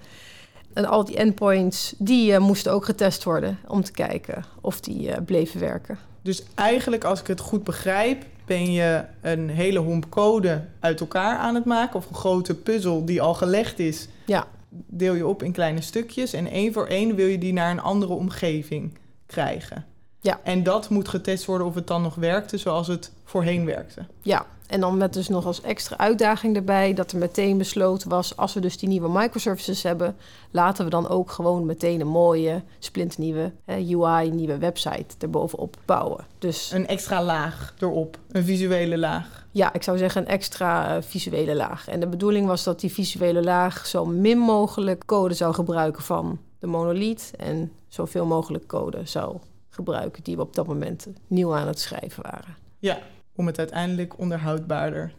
En 0.72 0.84
al 0.84 1.04
die 1.04 1.16
endpoints, 1.16 1.94
die 1.98 2.32
eh, 2.32 2.40
moesten 2.40 2.72
ook 2.72 2.84
getest 2.84 3.24
worden 3.24 3.58
om 3.66 3.82
te 3.82 3.92
kijken 3.92 4.44
of 4.60 4.80
die 4.80 5.10
eh, 5.10 5.22
bleven 5.24 5.60
werken. 5.60 5.98
Dus 6.22 6.42
eigenlijk, 6.54 7.04
als 7.04 7.20
ik 7.20 7.26
het 7.26 7.40
goed 7.40 7.64
begrijp, 7.64 8.24
ben 8.44 8.72
je 8.72 9.04
een 9.20 9.48
hele 9.48 9.78
homp 9.78 10.10
code 10.10 10.64
uit 10.80 11.00
elkaar 11.00 11.38
aan 11.38 11.54
het 11.54 11.64
maken. 11.64 11.96
Of 11.96 12.08
een 12.08 12.14
grote 12.14 12.54
puzzel 12.54 13.04
die 13.04 13.22
al 13.22 13.34
gelegd 13.34 13.78
is, 13.78 14.08
Ja. 14.26 14.46
Deel 14.86 15.14
je 15.14 15.26
op 15.26 15.42
in 15.42 15.52
kleine 15.52 15.80
stukjes. 15.80 16.32
En 16.32 16.46
één 16.46 16.72
voor 16.72 16.86
één 16.86 17.14
wil 17.14 17.26
je 17.26 17.38
die 17.38 17.52
naar 17.52 17.70
een 17.70 17.80
andere 17.80 18.12
omgeving 18.12 18.98
krijgen. 19.26 19.84
Ja. 20.20 20.40
En 20.42 20.62
dat 20.62 20.88
moet 20.88 21.08
getest 21.08 21.44
worden 21.44 21.66
of 21.66 21.74
het 21.74 21.86
dan 21.86 22.02
nog 22.02 22.14
werkte 22.14 22.56
zoals 22.56 22.86
het 22.86 23.12
voorheen 23.24 23.64
werkte. 23.64 24.06
Ja, 24.20 24.46
en 24.66 24.80
dan 24.80 24.96
met 24.96 25.12
dus 25.12 25.28
nog 25.28 25.46
als 25.46 25.60
extra 25.60 25.96
uitdaging 25.96 26.56
erbij 26.56 26.94
dat 26.94 27.12
er 27.12 27.18
meteen 27.18 27.58
besloten 27.58 28.08
was, 28.08 28.36
als 28.36 28.54
we 28.54 28.60
dus 28.60 28.78
die 28.78 28.88
nieuwe 28.88 29.10
microservices 29.10 29.82
hebben, 29.82 30.16
laten 30.50 30.84
we 30.84 30.90
dan 30.90 31.08
ook 31.08 31.30
gewoon 31.30 31.66
meteen 31.66 32.00
een 32.00 32.06
mooie, 32.06 32.62
splinternieuwe 32.78 33.52
eh, 33.64 33.90
UI, 33.90 34.30
nieuwe 34.30 34.58
website 34.58 35.14
erbovenop 35.18 35.76
bouwen. 35.84 36.26
Dus 36.38 36.70
Een 36.70 36.86
extra 36.86 37.22
laag 37.22 37.74
erop, 37.78 38.18
een 38.30 38.44
visuele 38.44 38.98
laag. 38.98 39.41
Ja, 39.52 39.72
ik 39.72 39.82
zou 39.82 39.98
zeggen 39.98 40.22
een 40.22 40.28
extra 40.28 40.96
eh, 40.96 41.02
visuele 41.02 41.54
laag. 41.54 41.88
En 41.88 42.00
de 42.00 42.06
bedoeling 42.06 42.46
was 42.46 42.64
dat 42.64 42.80
die 42.80 42.92
visuele 42.92 43.42
laag 43.42 43.86
zo 43.86 44.04
min 44.04 44.38
mogelijk 44.38 45.06
code 45.06 45.34
zou 45.34 45.54
gebruiken 45.54 46.02
van 46.02 46.38
de 46.58 46.66
monolith 46.66 47.32
en 47.36 47.72
zoveel 47.88 48.26
mogelijk 48.26 48.66
code 48.66 49.00
zou 49.04 49.38
gebruiken 49.68 50.22
die 50.22 50.36
we 50.36 50.42
op 50.42 50.54
dat 50.54 50.66
moment 50.66 51.06
nieuw 51.26 51.54
aan 51.54 51.66
het 51.66 51.80
schrijven 51.80 52.22
waren. 52.22 52.56
Ja, 52.78 52.98
om 53.34 53.46
het 53.46 53.58
uiteindelijk 53.58 54.18
onderhoudbaarder 54.18 55.12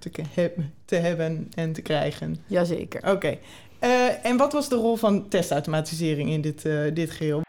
te, 0.85 0.95
hebben 0.95 1.49
en 1.55 1.73
te 1.73 1.81
krijgen. 1.81 2.37
Jazeker. 2.47 3.11
Oké. 3.11 3.37
Eh, 3.79 4.25
en 4.25 4.37
wat 4.37 4.53
was 4.53 4.69
de 4.69 4.75
rol 4.75 4.95
van 4.95 5.27
testautomatisering 5.27 6.29
in 6.29 6.41
dit, 6.41 6.65
eh, 6.65 6.93
dit 6.93 7.11
geheel? 7.11 7.42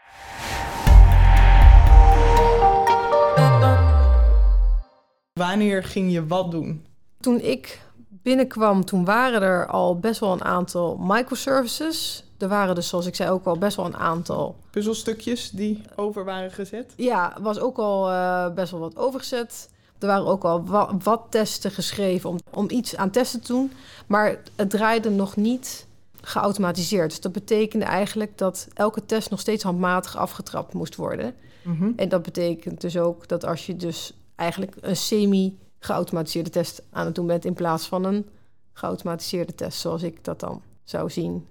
Wanneer 5.39 5.83
ging 5.83 6.11
je 6.11 6.27
wat 6.27 6.51
doen? 6.51 6.85
Toen 7.19 7.39
ik 7.39 7.81
binnenkwam, 8.09 8.85
toen 8.85 9.05
waren 9.05 9.41
er 9.41 9.67
al 9.67 9.99
best 9.99 10.19
wel 10.19 10.31
een 10.31 10.43
aantal 10.43 10.97
microservices. 10.97 12.23
Er 12.37 12.47
waren 12.47 12.75
dus, 12.75 12.87
zoals 12.87 13.05
ik 13.05 13.15
zei, 13.15 13.29
ook 13.29 13.45
al 13.45 13.57
best 13.57 13.75
wel 13.75 13.85
een 13.85 13.97
aantal... 13.97 14.55
Puzzelstukjes 14.69 15.49
die 15.49 15.81
over 15.95 16.25
waren 16.25 16.51
gezet? 16.51 16.93
Ja, 16.95 17.37
was 17.41 17.59
ook 17.59 17.77
al 17.77 18.11
uh, 18.11 18.53
best 18.53 18.71
wel 18.71 18.79
wat 18.79 18.97
overgezet. 18.97 19.69
Er 19.99 20.07
waren 20.07 20.25
ook 20.25 20.43
al 20.43 20.65
wa 20.65 20.97
wat 21.03 21.21
testen 21.29 21.71
geschreven 21.71 22.29
om, 22.29 22.37
om 22.53 22.69
iets 22.69 22.95
aan 22.95 23.09
testen 23.09 23.41
te 23.41 23.53
doen. 23.53 23.71
Maar 24.07 24.41
het 24.55 24.69
draaide 24.69 25.09
nog 25.09 25.35
niet 25.35 25.87
geautomatiseerd. 26.21 27.09
Dus 27.09 27.21
dat 27.21 27.31
betekende 27.31 27.85
eigenlijk 27.85 28.37
dat 28.37 28.67
elke 28.73 29.05
test 29.05 29.29
nog 29.29 29.39
steeds 29.39 29.63
handmatig 29.63 30.17
afgetrapt 30.17 30.73
moest 30.73 30.95
worden. 30.95 31.33
Mm 31.63 31.77
-hmm. 31.77 31.93
En 31.95 32.09
dat 32.09 32.21
betekent 32.21 32.81
dus 32.81 32.97
ook 32.97 33.27
dat 33.27 33.45
als 33.45 33.65
je 33.65 33.75
dus 33.75 34.13
eigenlijk 34.35 34.75
een 34.81 34.97
semi-geautomatiseerde 34.97 36.49
test 36.49 36.81
aan 36.91 37.05
het 37.05 37.15
doen 37.15 37.27
bent... 37.27 37.45
in 37.45 37.53
plaats 37.53 37.87
van 37.87 38.03
een 38.03 38.29
geautomatiseerde 38.73 39.55
test, 39.55 39.79
zoals 39.79 40.03
ik 40.03 40.23
dat 40.23 40.39
dan 40.39 40.61
zou 40.83 41.09
zien. 41.09 41.45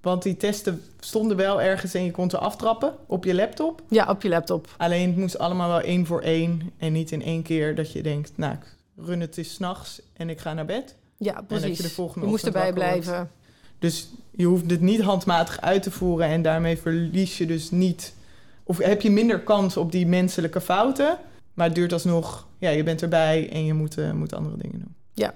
Want 0.00 0.22
die 0.22 0.36
testen 0.36 0.82
stonden 1.00 1.36
wel 1.36 1.62
ergens 1.62 1.94
en 1.94 2.04
je 2.04 2.10
kon 2.10 2.30
ze 2.30 2.38
aftrappen 2.38 2.94
op 3.06 3.24
je 3.24 3.34
laptop. 3.34 3.82
Ja, 3.88 4.10
op 4.10 4.22
je 4.22 4.28
laptop. 4.28 4.68
Alleen 4.76 5.08
het 5.08 5.16
moest 5.16 5.38
allemaal 5.38 5.68
wel 5.68 5.80
één 5.80 6.06
voor 6.06 6.20
één. 6.20 6.72
En 6.76 6.92
niet 6.92 7.10
in 7.10 7.22
één 7.22 7.42
keer 7.42 7.74
dat 7.74 7.92
je 7.92 8.02
denkt, 8.02 8.32
nou, 8.34 8.54
ik 8.54 8.76
run 8.96 9.20
het 9.20 9.38
is 9.38 9.54
s'nachts 9.54 10.00
en 10.12 10.30
ik 10.30 10.40
ga 10.40 10.54
naar 10.54 10.64
bed. 10.64 10.96
Ja, 11.16 11.42
precies. 11.42 11.76
je, 11.76 11.82
de 11.82 11.90
volgende 11.90 12.26
je 12.26 12.32
moest 12.32 12.46
erbij 12.46 12.72
blijven. 12.72 13.14
Wordt. 13.14 13.30
Dus 13.78 14.08
je 14.30 14.44
hoeft 14.44 14.70
het 14.70 14.80
niet 14.80 15.00
handmatig 15.00 15.60
uit 15.60 15.82
te 15.82 15.90
voeren 15.90 16.26
en 16.26 16.42
daarmee 16.42 16.78
verlies 16.78 17.38
je 17.38 17.46
dus 17.46 17.70
niet... 17.70 18.14
Of 18.62 18.78
heb 18.78 19.00
je 19.00 19.10
minder 19.10 19.40
kans 19.40 19.76
op 19.76 19.92
die 19.92 20.06
menselijke 20.06 20.60
fouten. 20.60 21.18
Maar 21.56 21.66
het 21.66 21.74
duurt 21.74 21.92
alsnog, 21.92 22.46
ja, 22.58 22.70
je 22.70 22.82
bent 22.82 23.02
erbij 23.02 23.48
en 23.50 23.64
je 23.64 23.74
moet, 23.74 23.98
uh, 23.98 24.12
moet 24.12 24.34
andere 24.34 24.56
dingen 24.56 24.78
doen. 24.78 24.94
Ja, 25.12 25.34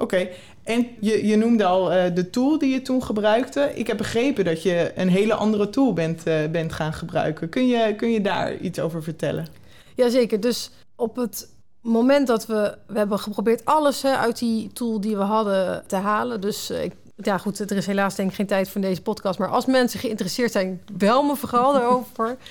Oké, 0.00 0.28
en 0.62 0.88
je, 1.00 1.26
je 1.26 1.36
noemde 1.36 1.64
al 1.64 1.92
uh, 1.92 2.04
de 2.14 2.30
tool 2.30 2.58
die 2.58 2.72
je 2.72 2.82
toen 2.82 3.02
gebruikte. 3.02 3.72
Ik 3.74 3.86
heb 3.86 3.96
begrepen 3.96 4.44
dat 4.44 4.62
je 4.62 4.92
een 4.94 5.08
hele 5.08 5.34
andere 5.34 5.70
tool 5.70 5.92
bent, 5.92 6.26
uh, 6.26 6.34
bent 6.50 6.72
gaan 6.72 6.92
gebruiken. 6.92 7.48
Kun 7.48 7.66
je, 7.66 7.94
kun 7.96 8.10
je 8.10 8.20
daar 8.20 8.56
iets 8.56 8.78
over 8.78 9.02
vertellen? 9.02 9.46
Jazeker, 9.94 10.40
dus 10.40 10.70
op 10.96 11.16
het 11.16 11.48
moment 11.80 12.26
dat 12.26 12.46
we... 12.46 12.76
We 12.86 12.98
hebben 12.98 13.18
geprobeerd 13.18 13.64
alles 13.64 14.02
hè, 14.02 14.16
uit 14.16 14.38
die 14.38 14.72
tool 14.72 15.00
die 15.00 15.16
we 15.16 15.22
hadden 15.22 15.84
te 15.86 15.96
halen. 15.96 16.40
Dus 16.40 16.70
ik, 16.70 16.92
ja 17.16 17.38
goed, 17.38 17.58
er 17.70 17.76
is 17.76 17.86
helaas 17.86 18.14
denk 18.14 18.28
ik 18.30 18.36
geen 18.36 18.46
tijd 18.46 18.68
voor 18.68 18.80
deze 18.80 19.02
podcast. 19.02 19.38
Maar 19.38 19.48
als 19.48 19.66
mensen 19.66 20.00
geïnteresseerd 20.00 20.52
zijn, 20.52 20.82
bel 20.92 21.22
me 21.22 21.36
vooral 21.36 21.72
daarover. 21.72 22.36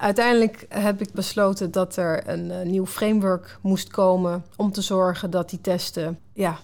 Uiteindelijk 0.00 0.66
heb 0.68 1.00
ik 1.00 1.12
besloten 1.12 1.70
dat 1.70 1.96
er 1.96 2.28
een 2.28 2.44
uh, 2.50 2.60
nieuw 2.60 2.86
framework 2.86 3.58
moest 3.60 3.90
komen 3.90 4.44
om 4.56 4.72
te 4.72 4.82
zorgen 4.82 5.30
dat 5.30 5.50
die 5.50 5.60
testen 5.60 6.18
ja, 6.32 6.58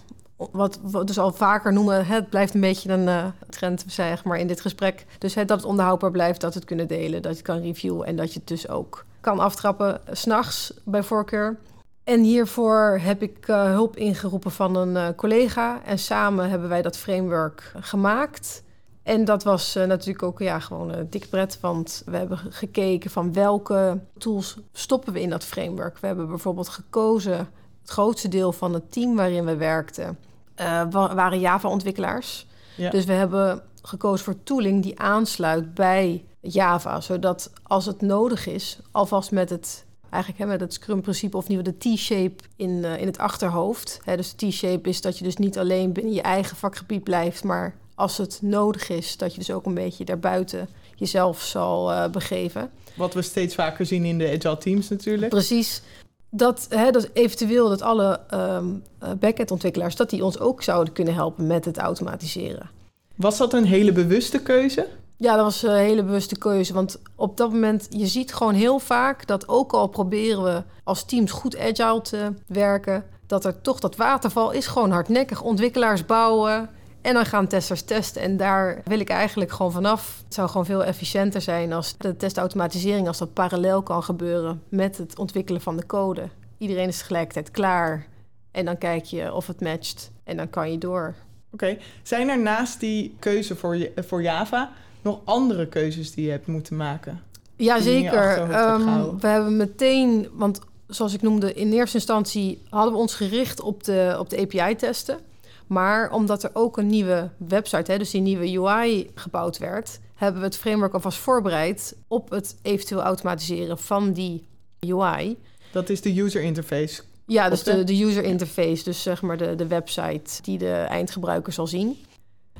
wat 0.51 0.79
we 0.83 1.03
dus 1.03 1.19
al 1.19 1.33
vaker 1.33 1.73
noemen, 1.73 2.05
het 2.05 2.29
blijft 2.29 2.53
een 2.53 2.61
beetje 2.61 2.91
een 2.91 3.07
uh, 3.07 3.25
trend, 3.49 3.83
zeg 3.87 4.23
maar, 4.23 4.39
in 4.39 4.47
dit 4.47 4.61
gesprek. 4.61 5.05
Dus 5.17 5.33
dat 5.33 5.49
het 5.49 5.63
onderhoudbaar 5.63 6.11
blijft, 6.11 6.41
dat 6.41 6.53
het 6.53 6.65
kunnen 6.65 6.87
delen, 6.87 7.21
dat 7.21 7.37
je 7.37 7.43
kan 7.43 7.61
reviewen 7.61 8.07
en 8.07 8.15
dat 8.15 8.33
je 8.33 8.39
het 8.39 8.47
dus 8.47 8.69
ook 8.69 9.05
kan 9.21 9.39
aftrappen, 9.39 10.01
s 10.11 10.19
s'nachts 10.19 10.73
bij 10.85 11.03
voorkeur. 11.03 11.57
En 12.03 12.21
hiervoor 12.21 12.99
heb 13.01 13.21
ik 13.21 13.45
hulp 13.45 13.95
ingeroepen 13.95 14.51
van 14.51 14.75
een 14.75 15.15
collega 15.15 15.83
en 15.83 15.99
samen 15.99 16.49
hebben 16.49 16.69
wij 16.69 16.81
dat 16.81 16.97
framework 16.97 17.71
gemaakt. 17.79 18.63
En 19.07 19.25
dat 19.25 19.43
was 19.43 19.73
natuurlijk 19.73 20.23
ook 20.23 20.39
ja, 20.39 20.59
gewoon 20.59 20.93
een 20.93 21.09
dik 21.09 21.29
pret, 21.29 21.59
want 21.59 22.01
we 22.05 22.17
hebben 22.17 22.37
gekeken 22.37 23.09
van 23.09 23.33
welke 23.33 23.99
tools 24.17 24.57
stoppen 24.73 25.13
we 25.13 25.21
in 25.21 25.29
dat 25.29 25.43
framework. 25.43 25.97
We 25.97 26.07
hebben 26.07 26.27
bijvoorbeeld 26.27 26.69
gekozen 26.69 27.37
het 27.81 27.89
grootste 27.89 28.27
deel 28.27 28.51
van 28.51 28.73
het 28.73 28.91
team 28.91 29.15
waarin 29.15 29.45
we 29.45 29.55
werkten 29.55 30.17
uh, 30.55 30.91
waren 30.91 31.39
Java-ontwikkelaars. 31.39 32.47
Ja. 32.77 32.89
Dus 32.89 33.05
we 33.05 33.13
hebben 33.13 33.61
gekozen 33.81 34.25
voor 34.25 34.43
tooling 34.43 34.83
die 34.83 34.99
aansluit 34.99 35.73
bij 35.73 36.25
Java, 36.39 37.01
zodat 37.01 37.51
als 37.63 37.85
het 37.85 38.01
nodig 38.01 38.47
is, 38.47 38.79
alvast 38.91 39.31
met 39.31 39.49
het 39.49 39.85
eigenlijk 40.09 40.43
hè, 40.43 40.49
met 40.49 40.59
het 40.59 40.73
Scrum-principe 40.73 41.37
of 41.37 41.47
niet 41.47 41.65
de 41.65 41.77
T-shape 41.77 42.43
in, 42.55 42.69
uh, 42.69 43.01
in 43.01 43.07
het 43.07 43.17
achterhoofd. 43.17 43.99
Hè, 44.03 44.15
dus 44.15 44.35
de 44.35 44.47
T-shape 44.47 44.89
is 44.89 45.01
dat 45.01 45.17
je 45.17 45.23
dus 45.23 45.37
niet 45.37 45.57
alleen 45.57 45.93
binnen 45.93 46.13
je 46.13 46.21
eigen 46.21 46.57
vakgebied 46.57 47.03
blijft, 47.03 47.43
maar 47.43 47.75
als 47.97 48.17
het 48.17 48.39
nodig 48.41 48.89
is, 48.89 49.17
dat 49.17 49.31
je 49.31 49.37
dus 49.37 49.51
ook 49.51 49.65
een 49.65 49.73
beetje 49.73 50.05
daarbuiten 50.05 50.69
jezelf 50.95 51.41
zal 51.41 51.91
uh, 51.91 52.07
begeven. 52.07 52.69
Wat 52.95 53.13
we 53.13 53.21
steeds 53.21 53.55
vaker 53.55 53.85
zien 53.85 54.05
in 54.05 54.17
de 54.17 54.25
agile 54.25 54.57
teams 54.57 54.89
natuurlijk. 54.89 55.29
Precies 55.29 55.81
dat, 56.29 56.67
hè, 56.69 56.91
dat 56.91 57.09
eventueel 57.13 57.69
dat 57.69 57.81
alle 57.81 58.19
um, 58.33 58.83
backend-ontwikkelaars... 59.19 59.95
dat 59.95 60.09
die 60.09 60.23
ons 60.23 60.39
ook 60.39 60.63
zouden 60.63 60.93
kunnen 60.93 61.13
helpen 61.13 61.47
met 61.47 61.65
het 61.65 61.77
automatiseren. 61.77 62.69
Was 63.15 63.37
dat 63.37 63.53
een 63.53 63.65
hele 63.65 63.91
bewuste 63.91 64.39
keuze? 64.39 64.87
Ja, 65.15 65.35
dat 65.35 65.43
was 65.43 65.63
een 65.63 65.75
hele 65.75 66.03
bewuste 66.03 66.37
keuze. 66.37 66.73
Want 66.73 66.99
op 67.15 67.37
dat 67.37 67.51
moment, 67.51 67.87
je 67.89 68.07
ziet 68.07 68.33
gewoon 68.33 68.53
heel 68.53 68.79
vaak... 68.79 69.27
dat 69.27 69.47
ook 69.47 69.71
al 69.71 69.87
proberen 69.87 70.43
we 70.43 70.63
als 70.83 71.05
teams 71.05 71.31
goed 71.31 71.57
agile 71.57 72.01
te 72.01 72.33
werken... 72.47 73.03
dat 73.27 73.45
er 73.45 73.61
toch 73.61 73.79
dat 73.79 73.95
waterval 73.95 74.51
is 74.51 74.67
gewoon 74.67 74.91
hardnekkig. 74.91 75.41
Ontwikkelaars 75.41 76.05
bouwen, 76.05 76.69
en 77.07 77.13
dan 77.13 77.25
gaan 77.25 77.47
testers 77.47 77.81
testen. 77.81 78.21
En 78.21 78.37
daar 78.37 78.81
wil 78.85 78.99
ik 78.99 79.09
eigenlijk 79.09 79.51
gewoon 79.51 79.71
vanaf. 79.71 80.21
Het 80.23 80.33
zou 80.33 80.49
gewoon 80.49 80.65
veel 80.65 80.83
efficiënter 80.83 81.41
zijn 81.41 81.73
als 81.73 81.97
de 81.97 82.17
testautomatisering, 82.17 83.07
als 83.07 83.17
dat 83.17 83.33
parallel 83.33 83.81
kan 83.81 84.03
gebeuren 84.03 84.61
met 84.69 84.97
het 84.97 85.19
ontwikkelen 85.19 85.61
van 85.61 85.77
de 85.77 85.85
code. 85.85 86.29
Iedereen 86.57 86.87
is 86.87 86.97
tegelijkertijd 86.97 87.51
klaar. 87.51 88.07
En 88.51 88.65
dan 88.65 88.77
kijk 88.77 89.05
je 89.05 89.33
of 89.33 89.47
het 89.47 89.61
matcht. 89.61 90.11
En 90.23 90.37
dan 90.37 90.49
kan 90.49 90.71
je 90.71 90.77
door. 90.77 91.15
Oké. 91.51 91.77
Zijn 92.03 92.29
er 92.29 92.39
naast 92.39 92.79
die 92.79 93.15
keuze 93.19 93.55
voor, 93.55 93.89
voor 93.95 94.21
Java 94.21 94.71
nog 95.01 95.19
andere 95.23 95.67
keuzes 95.67 96.11
die 96.11 96.25
je 96.25 96.31
hebt 96.31 96.47
moeten 96.47 96.75
maken? 96.75 97.21
Jazeker. 97.55 98.39
Um, 98.39 99.19
we 99.19 99.27
hebben 99.27 99.57
meteen, 99.57 100.27
want 100.33 100.61
zoals 100.87 101.13
ik 101.13 101.21
noemde, 101.21 101.53
in 101.53 101.73
eerste 101.73 101.97
instantie 101.97 102.61
hadden 102.69 102.93
we 102.93 102.99
ons 102.99 103.15
gericht 103.15 103.61
op 103.61 103.83
de, 103.83 104.15
op 104.19 104.29
de 104.29 104.37
API-testen. 104.37 105.19
Maar 105.67 106.11
omdat 106.11 106.43
er 106.43 106.49
ook 106.53 106.77
een 106.77 106.87
nieuwe 106.87 107.29
website, 107.37 107.91
hè, 107.91 107.97
dus 107.97 108.09
die 108.09 108.21
nieuwe 108.21 108.59
UI 108.59 109.11
gebouwd 109.15 109.57
werd, 109.57 109.99
hebben 110.15 110.41
we 110.41 110.47
het 110.47 110.57
framework 110.57 110.93
alvast 110.93 111.17
voorbereid 111.17 111.95
op 112.07 112.29
het 112.29 112.55
eventueel 112.61 113.01
automatiseren 113.01 113.77
van 113.77 114.11
die 114.11 114.45
UI. 114.79 115.37
Dat 115.71 115.89
is 115.89 116.01
de 116.01 116.21
user 116.21 116.41
interface. 116.41 117.01
Ja, 117.25 117.49
dus 117.49 117.63
de, 117.63 117.83
de 117.83 118.03
user 118.03 118.23
interface, 118.23 118.83
dus 118.83 119.01
zeg 119.01 119.21
maar 119.21 119.37
de, 119.37 119.55
de 119.55 119.67
website 119.67 120.41
die 120.41 120.57
de 120.57 120.71
eindgebruiker 120.71 121.53
zal 121.53 121.67
zien. 121.67 121.97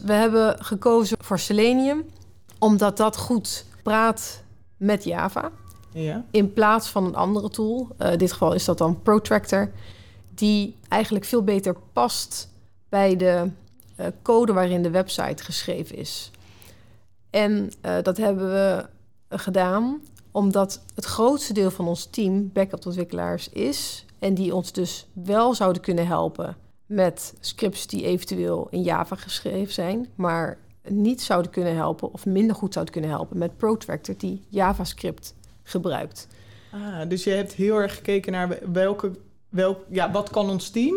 We 0.01 0.13
hebben 0.13 0.63
gekozen 0.63 1.17
voor 1.19 1.39
Selenium, 1.39 2.05
omdat 2.59 2.97
dat 2.97 3.17
goed 3.17 3.65
praat 3.83 4.43
met 4.77 5.03
Java. 5.03 5.51
Ja. 5.93 6.25
In 6.31 6.53
plaats 6.53 6.87
van 6.87 7.05
een 7.05 7.15
andere 7.15 7.49
tool. 7.49 7.87
Uh, 7.99 8.11
in 8.11 8.17
dit 8.17 8.31
geval 8.31 8.53
is 8.53 8.65
dat 8.65 8.77
dan 8.77 9.01
Protractor. 9.01 9.71
Die 10.35 10.75
eigenlijk 10.87 11.25
veel 11.25 11.43
beter 11.43 11.75
past 11.93 12.49
bij 12.89 13.15
de 13.15 13.49
uh, 13.99 14.05
code 14.21 14.53
waarin 14.53 14.81
de 14.81 14.89
website 14.89 15.43
geschreven 15.43 15.95
is. 15.95 16.31
En 17.29 17.71
uh, 17.85 17.95
dat 18.01 18.17
hebben 18.17 18.49
we 18.49 18.85
gedaan 19.29 20.01
omdat 20.31 20.81
het 20.95 21.05
grootste 21.05 21.53
deel 21.53 21.71
van 21.71 21.87
ons 21.87 22.05
team 22.05 22.49
backup-ontwikkelaars 22.53 23.49
is 23.49 24.05
en 24.19 24.33
die 24.33 24.55
ons 24.55 24.71
dus 24.71 25.07
wel 25.13 25.53
zouden 25.53 25.81
kunnen 25.81 26.07
helpen 26.07 26.55
met 26.85 27.33
scripts 27.39 27.87
die 27.87 28.05
eventueel 28.05 28.67
in 28.69 28.81
Java 28.81 29.15
geschreven 29.15 29.73
zijn, 29.73 30.07
maar 30.15 30.57
niet 30.87 31.21
zouden 31.21 31.51
kunnen 31.51 31.75
helpen 31.75 32.13
of 32.13 32.25
minder 32.25 32.55
goed 32.55 32.73
zouden 32.73 32.93
kunnen 32.93 33.11
helpen 33.11 33.37
met 33.37 33.57
Protractor 33.57 34.15
die 34.17 34.41
JavaScript 34.49 35.35
gebruikt. 35.63 36.27
Ah, 36.71 37.09
dus 37.09 37.23
je 37.23 37.29
hebt 37.29 37.53
heel 37.53 37.75
erg 37.75 37.95
gekeken 37.95 38.31
naar 38.31 38.59
welke, 38.71 39.11
welk, 39.49 39.79
ja, 39.89 40.11
wat 40.11 40.29
kan 40.29 40.49
ons 40.49 40.69
team 40.69 40.95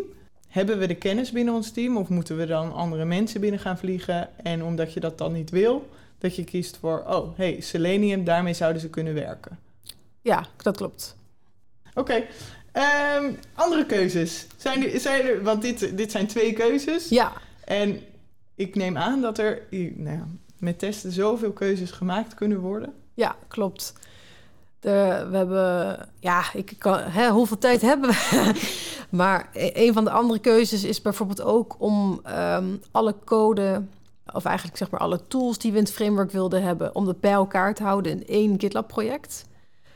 hebben 0.51 0.79
we 0.79 0.87
de 0.87 0.95
kennis 0.95 1.31
binnen 1.31 1.55
ons 1.55 1.71
team 1.71 1.97
of 1.97 2.09
moeten 2.09 2.37
we 2.37 2.47
dan 2.47 2.73
andere 2.73 3.05
mensen 3.05 3.41
binnen 3.41 3.61
gaan 3.61 3.79
vliegen? 3.79 4.29
En 4.45 4.65
omdat 4.65 4.93
je 4.93 5.01
dat 5.01 5.19
dan 5.19 5.33
niet 5.33 5.51
wil, 5.51 5.89
dat 6.19 6.37
je 6.37 6.45
kiest 6.45 6.77
voor, 6.77 7.05
oh 7.07 7.37
hey, 7.37 7.61
Selenium, 7.61 8.25
daarmee 8.25 8.55
zouden 8.55 8.81
ze 8.81 8.91
kunnen 8.91 9.15
werken. 9.15 9.59
Ja, 10.23 10.47
dat 10.57 10.77
klopt. 10.77 11.17
Oké. 11.95 12.25
Ehm, 12.73 13.33
andere 13.55 13.87
keuzes. 13.87 14.47
Zijn 14.57 14.85
er, 14.85 15.01
zijn 15.01 15.27
er, 15.27 15.43
want 15.43 15.63
dit, 15.63 15.97
dit 15.97 16.11
zijn 16.11 16.27
twee 16.27 16.53
keuzes. 16.53 17.09
Ja. 17.09 17.33
En 17.65 18.01
ik 18.55 18.75
neem 18.75 18.97
aan 18.97 19.21
dat 19.21 19.39
er 19.39 19.63
nou 19.71 20.17
ja, 20.17 20.29
met 20.59 20.79
testen 20.79 21.13
zoveel 21.13 21.53
keuzes 21.53 21.91
gemaakt 21.91 22.35
kunnen 22.35 22.59
worden. 22.59 22.93
Ja, 23.15 23.37
klopt. 23.49 23.93
De, 24.81 25.27
we 25.31 25.37
hebben, 25.37 25.99
ja, 26.21 26.43
ik 26.53 26.75
kan, 26.79 26.99
hè, 26.99 27.31
hoeveel 27.31 27.59
tijd 27.59 27.81
hebben 27.81 28.11
we? 28.11 28.53
maar 29.11 29.51
e, 29.53 29.71
een 29.75 29.93
van 29.93 30.05
de 30.05 30.11
andere 30.11 30.41
keuzes 30.41 30.85
is 30.85 31.03
bijvoorbeeld 31.03 31.43
ook 31.43 31.77
om 31.79 32.21
um, 32.55 32.81
alle 32.91 33.15
code, 33.25 33.83
of 34.33 34.45
eigenlijk 34.45 34.77
zeg 34.77 34.91
maar 34.91 35.01
alle 35.01 35.27
tools 35.29 35.59
die 35.59 35.73
we 35.73 35.79
in 35.79 35.85
het 35.85 35.93
framework 35.93 36.31
wilden 36.31 36.63
hebben, 36.63 36.95
om 36.95 37.05
dat 37.05 37.21
bij 37.21 37.33
elkaar 37.33 37.75
te 37.75 37.83
houden 37.83 38.13
in 38.13 38.27
één 38.27 38.61
GitLab-project. 38.61 39.49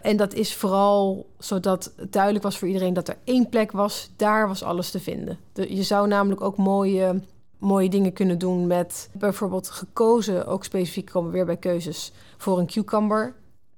En 0.04 0.16
dat 0.16 0.34
is 0.34 0.54
vooral 0.54 1.26
zodat 1.38 1.92
het 1.96 2.12
duidelijk 2.12 2.44
was 2.44 2.58
voor 2.58 2.68
iedereen 2.68 2.94
dat 2.94 3.08
er 3.08 3.16
één 3.24 3.48
plek 3.48 3.72
was. 3.72 4.10
Daar 4.16 4.48
was 4.48 4.62
alles 4.62 4.90
te 4.90 5.00
vinden. 5.00 5.38
je 5.52 5.82
zou 5.82 6.08
namelijk 6.08 6.40
ook 6.40 6.56
mooie, 6.56 7.20
mooie 7.58 7.88
dingen 7.88 8.12
kunnen 8.12 8.38
doen 8.38 8.66
met 8.66 9.10
bijvoorbeeld 9.12 9.70
gekozen, 9.70 10.46
ook 10.46 10.64
specifiek 10.64 11.06
komen 11.06 11.30
we 11.30 11.36
weer 11.36 11.46
bij 11.46 11.56
keuzes, 11.56 12.12
voor 12.36 12.58
een 12.58 12.66
cucumber 12.66 13.34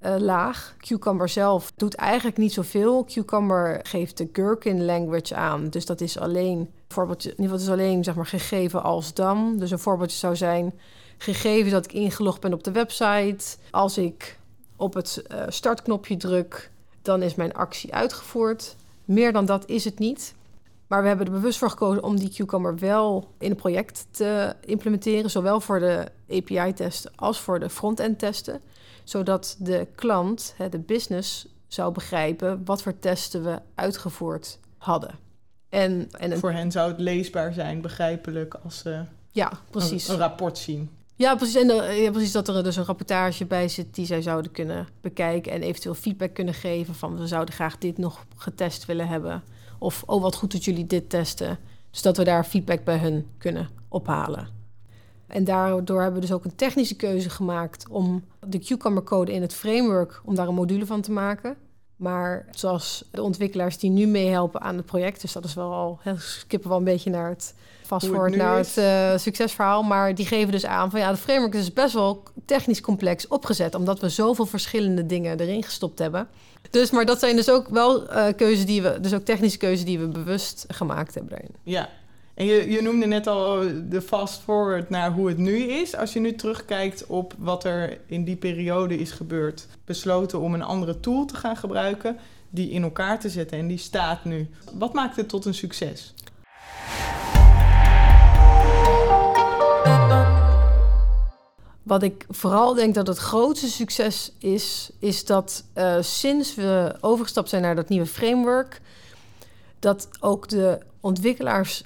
uh, 0.06 0.16
laag. 0.18 0.74
Cucumber 0.78 1.28
zelf 1.28 1.72
doet 1.76 1.94
eigenlijk 1.94 2.36
niet 2.36 2.52
zoveel. 2.52 3.04
Cucumber 3.04 3.80
geeft 3.82 4.16
de 4.16 4.28
gherkin 4.32 4.84
language 4.84 5.34
aan. 5.34 5.68
Dus 5.68 5.86
dat 5.86 6.00
is 6.00 6.18
alleen, 6.18 6.70
voorbeeldje, 6.88 7.30
in 7.30 7.40
ieder 7.40 7.58
geval 7.58 7.74
is 7.74 7.80
alleen 7.80 8.04
zeg 8.04 8.14
maar, 8.14 8.26
gegeven 8.26 8.82
als 8.82 9.14
dan. 9.14 9.56
Dus 9.58 9.70
een 9.70 9.78
voorbeeldje 9.78 10.16
zou 10.16 10.36
zijn, 10.36 10.74
gegeven 11.18 11.70
dat 11.70 11.84
ik 11.84 11.92
ingelogd 11.92 12.40
ben 12.40 12.52
op 12.52 12.64
de 12.64 12.72
website. 12.72 13.56
Als 13.70 13.98
ik 13.98 14.38
op 14.76 14.94
het 14.94 15.22
uh, 15.32 15.42
startknopje 15.48 16.16
druk, 16.16 16.70
dan 17.02 17.22
is 17.22 17.34
mijn 17.34 17.54
actie 17.54 17.94
uitgevoerd. 17.94 18.76
Meer 19.04 19.32
dan 19.32 19.46
dat 19.46 19.68
is 19.68 19.84
het 19.84 19.98
niet. 19.98 20.34
Maar 20.86 21.02
we 21.02 21.08
hebben 21.08 21.26
er 21.26 21.32
bewust 21.32 21.58
voor 21.58 21.70
gekozen 21.70 22.02
om 22.02 22.18
die 22.18 22.30
Cucumber 22.30 22.78
wel 22.78 23.28
in 23.38 23.48
het 23.48 23.58
project 23.58 24.06
te 24.10 24.54
implementeren, 24.64 25.30
zowel 25.30 25.60
voor 25.60 25.80
de 25.80 26.06
API-testen 26.30 27.12
als 27.14 27.40
voor 27.40 27.60
de 27.60 27.70
front-end 27.70 28.18
testen 28.18 28.60
zodat 29.08 29.56
de 29.58 29.86
klant, 29.94 30.54
de 30.70 30.78
business, 30.78 31.46
zou 31.66 31.92
begrijpen 31.92 32.64
wat 32.64 32.82
voor 32.82 32.98
testen 32.98 33.44
we 33.44 33.60
uitgevoerd 33.74 34.58
hadden. 34.78 35.18
En, 35.68 36.08
en 36.10 36.38
Voor 36.38 36.52
hen 36.52 36.70
zou 36.70 36.90
het 36.90 37.00
leesbaar 37.00 37.52
zijn, 37.52 37.80
begrijpelijk, 37.80 38.54
als 38.54 38.78
ze 38.78 39.04
ja, 39.30 39.52
precies. 39.70 40.08
Een, 40.08 40.16
rapport 40.16 40.58
zien. 40.58 40.90
Ja, 41.14 41.34
precies. 41.34 41.54
En 41.54 41.70
uh, 41.70 42.02
ja, 42.02 42.10
precies 42.10 42.32
dat 42.32 42.48
er 42.48 42.64
dus 42.64 42.76
een 42.76 42.84
rapportage 42.84 43.44
bij 43.44 43.68
zit 43.68 43.94
die 43.94 44.06
zij 44.06 44.22
zouden 44.22 44.52
kunnen 44.52 44.88
bekijken 45.00 45.52
en 45.52 45.62
eventueel 45.62 45.94
feedback 45.94 46.34
kunnen 46.34 46.54
geven 46.54 46.94
van 46.94 47.18
we 47.18 47.26
zouden 47.26 47.54
graag 47.54 47.78
dit 47.78 47.98
nog 47.98 48.26
getest 48.36 48.84
willen 48.84 49.08
hebben. 49.08 49.42
Of 49.78 50.02
oh, 50.06 50.22
wat 50.22 50.34
goed 50.34 50.52
dat 50.52 50.64
jullie 50.64 50.86
dit 50.86 51.10
testen. 51.10 51.58
Dus 51.90 52.02
dat 52.02 52.16
we 52.16 52.24
daar 52.24 52.44
feedback 52.44 52.84
bij 52.84 52.98
hun 52.98 53.26
kunnen 53.38 53.68
ophalen. 53.88 54.55
En 55.26 55.44
daardoor 55.44 56.02
hebben 56.02 56.20
we 56.20 56.26
dus 56.26 56.36
ook 56.36 56.44
een 56.44 56.54
technische 56.54 56.96
keuze 56.96 57.30
gemaakt 57.30 57.88
om 57.88 58.24
de 58.46 58.58
Cucumber 58.58 59.02
code 59.02 59.32
in 59.32 59.42
het 59.42 59.54
framework, 59.54 60.20
om 60.24 60.34
daar 60.34 60.48
een 60.48 60.54
module 60.54 60.86
van 60.86 61.00
te 61.00 61.12
maken. 61.12 61.56
Maar 61.96 62.46
zoals 62.50 63.04
de 63.10 63.22
ontwikkelaars 63.22 63.78
die 63.78 63.90
nu 63.90 64.06
meehelpen 64.06 64.60
aan 64.60 64.76
het 64.76 64.86
project, 64.86 65.20
dus 65.20 65.32
dat 65.32 65.44
is 65.44 65.54
wel 65.54 65.72
al, 65.72 66.00
we 66.04 66.14
skippen 66.18 66.68
wel 66.68 66.78
een 66.78 66.84
beetje 66.84 67.10
naar 67.10 67.28
het 67.28 67.54
fast 67.82 68.06
forward 68.06 68.36
naar 68.36 68.56
het 68.56 68.76
uh, 68.78 69.18
succesverhaal. 69.18 69.82
Maar 69.82 70.14
die 70.14 70.26
geven 70.26 70.52
dus 70.52 70.66
aan 70.66 70.90
van 70.90 71.00
ja, 71.00 71.10
de 71.10 71.16
framework 71.16 71.54
is 71.54 71.72
best 71.72 71.94
wel 71.94 72.22
technisch 72.44 72.80
complex 72.80 73.28
opgezet, 73.28 73.74
omdat 73.74 74.00
we 74.00 74.08
zoveel 74.08 74.46
verschillende 74.46 75.06
dingen 75.06 75.40
erin 75.40 75.62
gestopt 75.62 75.98
hebben. 75.98 76.28
Dus, 76.70 76.90
maar 76.90 77.04
dat 77.04 77.18
zijn 77.18 77.36
dus 77.36 77.50
ook 77.50 77.68
wel 77.68 78.02
uh, 78.02 78.26
keuzes 78.36 78.66
die 78.66 78.82
we, 78.82 79.00
dus 79.00 79.14
ook 79.14 79.24
technische 79.24 79.58
keuzes 79.58 79.84
die 79.84 79.98
we 79.98 80.08
bewust 80.08 80.64
gemaakt 80.68 81.14
hebben 81.14 81.30
daarin. 81.30 81.54
Ja, 81.62 81.88
en 82.36 82.46
je, 82.46 82.70
je 82.70 82.82
noemde 82.82 83.06
net 83.06 83.26
al 83.26 83.60
de 83.88 84.02
fast 84.02 84.40
forward 84.40 84.90
naar 84.90 85.12
hoe 85.12 85.28
het 85.28 85.38
nu 85.38 85.56
is. 85.56 85.96
Als 85.96 86.12
je 86.12 86.20
nu 86.20 86.34
terugkijkt 86.34 87.06
op 87.06 87.34
wat 87.38 87.64
er 87.64 87.98
in 88.06 88.24
die 88.24 88.36
periode 88.36 88.98
is 88.98 89.10
gebeurd, 89.10 89.66
besloten 89.84 90.40
om 90.40 90.54
een 90.54 90.62
andere 90.62 91.00
tool 91.00 91.24
te 91.24 91.36
gaan 91.36 91.56
gebruiken, 91.56 92.16
die 92.50 92.70
in 92.70 92.82
elkaar 92.82 93.20
te 93.20 93.28
zetten 93.28 93.58
en 93.58 93.66
die 93.66 93.78
staat 93.78 94.24
nu. 94.24 94.48
Wat 94.74 94.92
maakt 94.92 95.16
het 95.16 95.28
tot 95.28 95.44
een 95.44 95.54
succes? 95.54 96.14
Wat 101.82 102.02
ik 102.02 102.26
vooral 102.28 102.74
denk 102.74 102.94
dat 102.94 103.06
het 103.06 103.18
grootste 103.18 103.68
succes 103.68 104.32
is, 104.38 104.90
is 104.98 105.24
dat 105.24 105.64
uh, 105.74 105.96
sinds 106.00 106.54
we 106.54 106.96
overgestapt 107.00 107.48
zijn 107.48 107.62
naar 107.62 107.76
dat 107.76 107.88
nieuwe 107.88 108.06
framework, 108.06 108.80
dat 109.78 110.08
ook 110.20 110.48
de 110.48 110.78
ontwikkelaars 111.00 111.84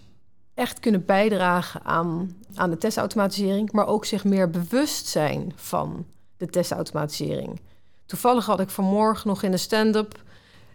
echt 0.60 0.80
kunnen 0.80 1.04
bijdragen 1.04 1.84
aan, 1.84 2.36
aan 2.54 2.70
de 2.70 2.78
testautomatisering, 2.78 3.72
maar 3.72 3.86
ook 3.86 4.04
zich 4.04 4.24
meer 4.24 4.50
bewust 4.50 5.06
zijn 5.06 5.52
van 5.56 6.06
de 6.36 6.46
testautomatisering. 6.46 7.60
Toevallig 8.06 8.46
had 8.46 8.60
ik 8.60 8.70
vanmorgen 8.70 9.28
nog 9.28 9.42
in 9.42 9.50
de 9.50 9.56
stand-up 9.56 10.22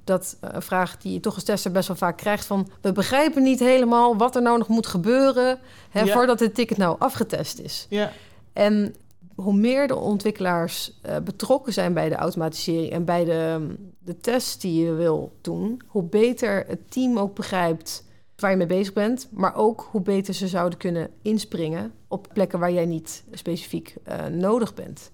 dat 0.03 0.37
uh, 0.43 0.49
een 0.53 0.61
vraag 0.61 0.97
die 0.97 1.13
je 1.13 1.19
toch 1.19 1.35
als 1.35 1.43
tester 1.43 1.71
best 1.71 1.87
wel 1.87 1.97
vaak 1.97 2.17
krijgt 2.17 2.45
van 2.45 2.69
we 2.81 2.91
begrijpen 2.91 3.43
niet 3.43 3.59
helemaal 3.59 4.17
wat 4.17 4.35
er 4.35 4.41
nou 4.41 4.57
nog 4.57 4.67
moet 4.67 4.87
gebeuren 4.87 5.59
hè, 5.89 6.07
voordat 6.07 6.39
het 6.39 6.55
ticket 6.55 6.77
nou 6.77 6.95
afgetest 6.99 7.59
is. 7.59 7.85
Ja. 7.89 8.11
En 8.53 8.95
hoe 9.35 9.55
meer 9.55 9.87
de 9.87 9.95
ontwikkelaars 9.95 10.99
uh, 11.05 11.17
betrokken 11.23 11.73
zijn 11.73 11.93
bij 11.93 12.09
de 12.09 12.15
automatisering 12.15 12.91
en 12.91 13.05
bij 13.05 13.25
de, 13.25 13.75
de 13.99 14.17
tests 14.17 14.59
die 14.59 14.85
je 14.85 14.93
wil 14.93 15.35
doen, 15.41 15.81
hoe 15.87 16.03
beter 16.03 16.65
het 16.67 16.91
team 16.91 17.19
ook 17.19 17.35
begrijpt 17.35 18.03
waar 18.35 18.51
je 18.51 18.57
mee 18.57 18.67
bezig 18.67 18.93
bent, 18.93 19.27
maar 19.31 19.55
ook 19.55 19.87
hoe 19.91 20.01
beter 20.01 20.33
ze 20.33 20.47
zouden 20.47 20.79
kunnen 20.79 21.09
inspringen 21.21 21.93
op 22.07 22.27
plekken 22.33 22.59
waar 22.59 22.71
jij 22.71 22.85
niet 22.85 23.23
specifiek 23.31 23.95
uh, 24.07 24.25
nodig 24.25 24.73
bent. 24.73 25.11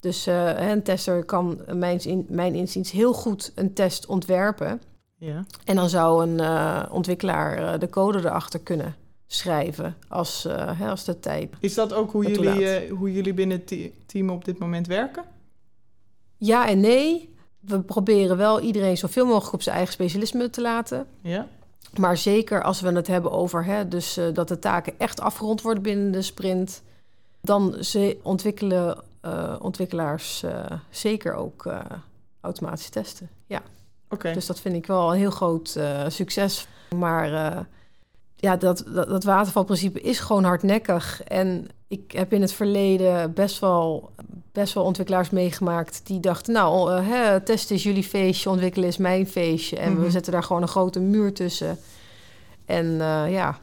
Dus 0.00 0.28
uh, 0.28 0.70
een 0.70 0.82
tester 0.82 1.24
kan 1.24 1.60
mijn, 1.72 2.04
in, 2.04 2.26
mijn 2.28 2.54
inziens 2.54 2.90
heel 2.90 3.12
goed 3.12 3.52
een 3.54 3.72
test 3.72 4.06
ontwerpen. 4.06 4.82
Ja. 5.16 5.44
En 5.64 5.76
dan 5.76 5.88
zou 5.88 6.22
een 6.28 6.38
uh, 6.38 6.82
ontwikkelaar 6.90 7.78
de 7.78 7.88
code 7.88 8.18
erachter 8.18 8.60
kunnen 8.60 8.94
schrijven 9.26 9.96
als, 10.08 10.48
als 10.80 11.04
de 11.04 11.20
tijd. 11.20 11.54
Is 11.60 11.74
dat 11.74 11.92
ook 11.92 12.12
hoe, 12.12 12.26
jullie, 12.26 12.88
hoe 12.88 13.12
jullie 13.12 13.34
binnen 13.34 13.62
het 13.64 13.90
team 14.06 14.30
op 14.30 14.44
dit 14.44 14.58
moment 14.58 14.86
werken? 14.86 15.24
Ja 16.36 16.68
en 16.68 16.80
nee. 16.80 17.34
We 17.60 17.80
proberen 17.80 18.36
wel 18.36 18.60
iedereen 18.60 18.96
zoveel 18.96 19.26
mogelijk 19.26 19.52
op 19.52 19.62
zijn 19.62 19.76
eigen 19.76 19.94
specialisme 19.94 20.50
te 20.50 20.60
laten. 20.60 21.06
Ja. 21.22 21.48
Maar 21.98 22.16
zeker 22.16 22.62
als 22.62 22.80
we 22.80 22.92
het 22.92 23.06
hebben 23.06 23.32
over 23.32 23.64
hè, 23.64 23.88
dus, 23.88 24.18
uh, 24.18 24.34
dat 24.34 24.48
de 24.48 24.58
taken 24.58 24.98
echt 24.98 25.20
afgerond 25.20 25.62
worden 25.62 25.82
binnen 25.82 26.12
de 26.12 26.22
sprint, 26.22 26.82
dan 27.40 27.76
ze 27.80 28.18
ontwikkelen 28.22 29.02
uh, 29.24 29.56
ontwikkelaars 29.58 30.42
uh, 30.42 30.64
zeker 30.90 31.34
ook 31.34 31.72
automatische 32.40 32.90
testen. 32.90 33.28
Ja. 33.46 33.62
Okay. 34.08 34.32
Dus 34.32 34.46
dat 34.46 34.60
vind 34.60 34.74
ik 34.74 34.86
wel 34.86 35.12
een 35.12 35.18
heel 35.18 35.30
groot 35.30 35.78
succes. 36.08 36.66
Maar 36.96 37.66
ja, 38.40 38.56
dat, 38.56 38.84
dat, 38.94 39.08
dat 39.08 39.24
watervalprincipe 39.24 40.00
is 40.00 40.18
gewoon 40.18 40.44
hardnekkig. 40.44 41.22
En 41.22 41.68
ik 41.88 42.12
heb 42.12 42.32
in 42.32 42.40
het 42.40 42.52
verleden 42.52 43.34
best 43.34 43.58
wel, 43.58 44.10
best 44.52 44.74
wel 44.74 44.84
ontwikkelaars 44.84 45.30
meegemaakt 45.30 46.00
die 46.04 46.20
dachten: 46.20 46.52
Nou, 46.52 46.92
uh, 46.92 47.08
hè, 47.08 47.40
testen 47.40 47.76
is 47.76 47.82
jullie 47.82 48.04
feestje, 48.04 48.50
ontwikkelen 48.50 48.88
is 48.88 48.96
mijn 48.96 49.26
feestje. 49.26 49.76
En 49.78 49.94
we 49.94 50.00
mhm. 50.00 50.10
zetten 50.10 50.32
daar 50.32 50.42
gewoon 50.42 50.62
een 50.62 50.68
grote 50.68 51.00
muur 51.00 51.32
tussen. 51.32 51.78
En 52.66 52.86
uh, 52.86 53.24
ja. 53.30 53.58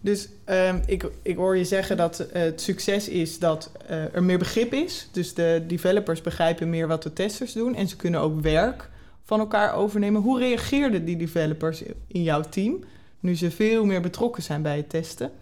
Dus 0.00 0.28
um, 0.46 0.82
ik, 0.86 1.10
ik 1.22 1.36
hoor 1.36 1.56
je 1.56 1.64
zeggen 1.64 1.96
dat 1.96 2.20
uh, 2.20 2.26
het 2.32 2.60
succes 2.60 3.08
is 3.08 3.38
dat 3.38 3.70
er 4.12 4.22
meer 4.22 4.38
begrip 4.38 4.72
is. 4.72 5.08
Dus 5.12 5.34
de 5.34 5.64
developers 5.66 6.20
begrijpen 6.20 6.70
meer 6.70 6.86
wat 6.86 7.02
de 7.02 7.12
testers 7.12 7.52
doen 7.52 7.74
en 7.74 7.88
ze 7.88 7.96
kunnen 7.96 8.20
ook 8.20 8.40
werk 8.40 8.90
van 9.24 9.40
elkaar 9.40 9.74
overnemen. 9.74 10.22
Hoe 10.22 10.38
reageerden 10.38 11.04
die 11.04 11.16
developers 11.16 11.82
in 12.06 12.22
jouw 12.22 12.40
team? 12.40 12.84
Nu 13.24 13.36
ze 13.36 13.50
veel 13.50 13.84
meer 13.84 14.00
betrokken 14.00 14.42
zijn 14.42 14.62
bij 14.62 14.76
het 14.76 14.88
testen? 14.88 15.32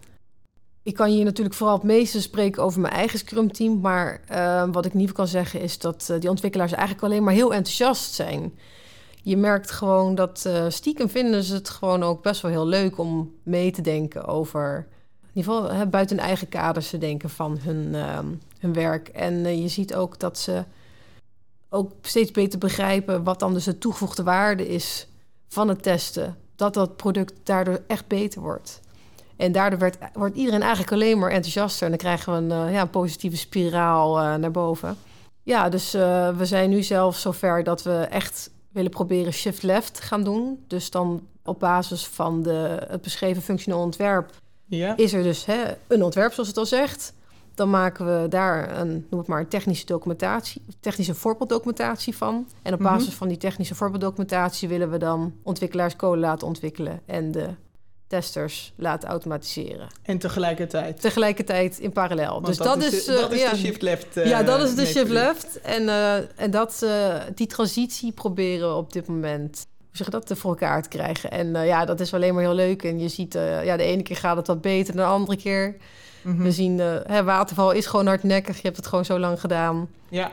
Ik 0.82 0.94
kan 0.94 1.08
hier 1.08 1.24
natuurlijk 1.24 1.56
vooral 1.56 1.76
het 1.76 1.84
meeste 1.84 2.20
spreken 2.20 2.62
over 2.62 2.80
mijn 2.80 2.92
eigen 2.94 3.18
Scrum-team. 3.18 3.80
Maar 3.80 4.20
uh, 4.30 4.64
wat 4.72 4.84
ik 4.84 4.94
niet 4.94 5.12
kan 5.12 5.28
zeggen 5.28 5.60
is 5.60 5.78
dat 5.78 6.08
uh, 6.10 6.20
die 6.20 6.30
ontwikkelaars 6.30 6.72
eigenlijk 6.72 7.04
alleen 7.04 7.22
maar 7.22 7.34
heel 7.34 7.54
enthousiast 7.54 8.14
zijn. 8.14 8.58
Je 9.22 9.36
merkt 9.36 9.70
gewoon 9.70 10.14
dat 10.14 10.44
uh, 10.46 10.64
stiekem 10.68 11.08
vinden 11.08 11.42
ze 11.42 11.54
het 11.54 11.68
gewoon 11.68 12.02
ook 12.02 12.22
best 12.22 12.40
wel 12.40 12.50
heel 12.50 12.66
leuk 12.66 12.98
om 12.98 13.34
mee 13.42 13.70
te 13.70 13.82
denken 13.82 14.24
over. 14.24 14.86
In 15.22 15.28
ieder 15.32 15.52
geval 15.52 15.72
hè, 15.72 15.86
buiten 15.86 16.16
hun 16.16 16.26
eigen 16.26 16.48
kaders 16.48 16.90
te 16.90 16.98
denken 16.98 17.30
van 17.30 17.58
hun, 17.60 17.94
ehm, 17.94 18.26
hun 18.58 18.72
werk. 18.72 19.08
En 19.08 19.60
je 19.62 19.68
ziet 19.68 19.94
ook 19.94 20.18
dat 20.18 20.38
ze 20.38 20.64
ook 21.68 21.92
steeds 22.02 22.30
beter 22.30 22.58
begrijpen 22.58 23.24
wat 23.24 23.38
dan 23.38 23.54
dus 23.54 23.64
de 23.64 23.78
toegevoegde 23.78 24.22
waarde 24.22 24.68
is 24.68 25.08
van 25.48 25.68
het 25.68 25.82
testen 25.82 26.36
dat 26.62 26.74
dat 26.74 26.96
product 26.96 27.32
daardoor 27.42 27.80
echt 27.86 28.06
beter 28.06 28.40
wordt. 28.40 28.80
En 29.36 29.52
daardoor 29.52 29.78
werd, 29.78 29.96
wordt 30.12 30.36
iedereen 30.36 30.60
eigenlijk 30.62 30.92
alleen 30.92 31.18
maar 31.18 31.30
enthousiaster. 31.30 31.82
En 31.84 31.88
dan 31.88 31.98
krijgen 31.98 32.32
we 32.32 32.54
een, 32.54 32.66
uh, 32.66 32.72
ja, 32.72 32.80
een 32.80 32.90
positieve 32.90 33.36
spiraal 33.36 34.18
uh, 34.18 34.34
naar 34.34 34.50
boven. 34.50 34.96
Ja, 35.42 35.68
dus 35.68 35.94
uh, 35.94 36.36
we 36.36 36.46
zijn 36.46 36.70
nu 36.70 36.82
zelf 36.82 37.16
zover 37.16 37.64
dat 37.64 37.82
we 37.82 37.92
echt 37.92 38.50
willen 38.72 38.90
proberen 38.90 39.32
shift 39.32 39.62
left 39.62 40.00
gaan 40.00 40.24
doen. 40.24 40.64
Dus 40.66 40.90
dan 40.90 41.26
op 41.44 41.60
basis 41.60 42.06
van 42.06 42.42
de, 42.42 42.86
het 42.88 43.02
beschreven 43.02 43.42
functioneel 43.42 43.80
ontwerp... 43.80 44.30
Ja. 44.66 44.96
is 44.96 45.12
er 45.12 45.22
dus 45.22 45.44
hè, 45.44 45.62
een 45.86 46.02
ontwerp, 46.02 46.32
zoals 46.32 46.48
het 46.48 46.58
al 46.58 46.66
zegt. 46.66 47.14
Dan 47.54 47.70
maken 47.70 48.06
we 48.06 48.28
daar 48.28 48.78
een, 48.78 49.06
noem 49.10 49.20
het 49.20 49.28
maar, 49.28 49.40
een 49.40 49.48
technische 49.48 49.86
documentatie, 49.86 50.62
technische 50.80 51.14
voorbeelddocumentatie 51.14 52.16
van. 52.16 52.48
En 52.62 52.72
op 52.74 52.80
basis 52.80 53.08
mhm. 53.08 53.16
van 53.16 53.28
die 53.28 53.36
technische 53.36 53.74
voorbeelddocumentatie 53.74 54.68
willen 54.68 54.90
we 54.90 54.98
dan 54.98 55.34
ontwikkelaars 55.42 55.96
code 55.96 56.20
laten 56.20 56.46
ontwikkelen 56.46 57.00
en 57.06 57.30
de 57.30 57.48
testers 58.06 58.72
laten 58.76 59.08
automatiseren. 59.08 59.86
En 60.02 60.18
tegelijkertijd. 60.18 61.00
Tegelijkertijd 61.00 61.78
in 61.78 61.92
parallel. 61.92 62.32
Want 62.32 62.46
dus 62.46 62.56
dat, 62.56 62.66
dat, 62.66 62.92
is, 62.92 63.04
de, 63.04 63.12
eh, 63.12 63.20
dat 63.20 63.32
is 63.32 63.40
ja, 63.40 63.50
de 63.50 63.56
shift 63.56 63.82
left. 63.82 64.16
eh, 64.16 64.26
ja, 64.26 64.42
dat 64.42 64.60
is 64.60 64.74
de 64.74 64.86
shift 64.86 65.10
left. 65.10 65.60
En, 65.60 65.88
eh, 65.88 66.40
en 66.40 66.50
dat, 66.50 66.82
eh, 66.82 67.16
die 67.34 67.46
transitie 67.46 68.12
proberen 68.12 68.68
we 68.68 68.74
op 68.74 68.92
dit 68.92 69.06
moment 69.06 69.66
hoe 69.92 70.04
zeg 70.04 70.20
je 70.20 70.26
dat, 70.26 70.38
voor 70.38 70.50
elkaar 70.50 70.82
te 70.82 70.88
krijgen. 70.88 71.30
En 71.30 71.56
eh, 71.56 71.66
ja, 71.66 71.84
dat 71.84 72.00
is 72.00 72.14
alleen 72.14 72.34
maar 72.34 72.42
heel 72.42 72.54
leuk. 72.54 72.82
En 72.82 72.98
je 72.98 73.08
ziet, 73.08 73.34
eh, 73.34 73.64
ja, 73.64 73.76
de 73.76 73.82
ene 73.82 74.02
keer 74.02 74.16
gaat 74.16 74.36
het 74.36 74.46
wat 74.46 74.60
beter 74.60 74.96
dan 74.96 75.04
de 75.04 75.10
andere 75.12 75.36
keer. 75.36 75.76
Mhm. 76.24 76.42
We 76.42 76.52
zien, 76.52 76.80
eh, 76.80 76.94
hè, 77.02 77.24
waterval 77.24 77.70
is 77.72 77.86
gewoon 77.86 78.06
hardnekkig. 78.06 78.56
Je 78.56 78.62
hebt 78.62 78.76
het 78.76 78.86
gewoon 78.86 79.04
zo 79.04 79.18
lang 79.18 79.40
gedaan. 79.40 79.88
Ja, 80.08 80.32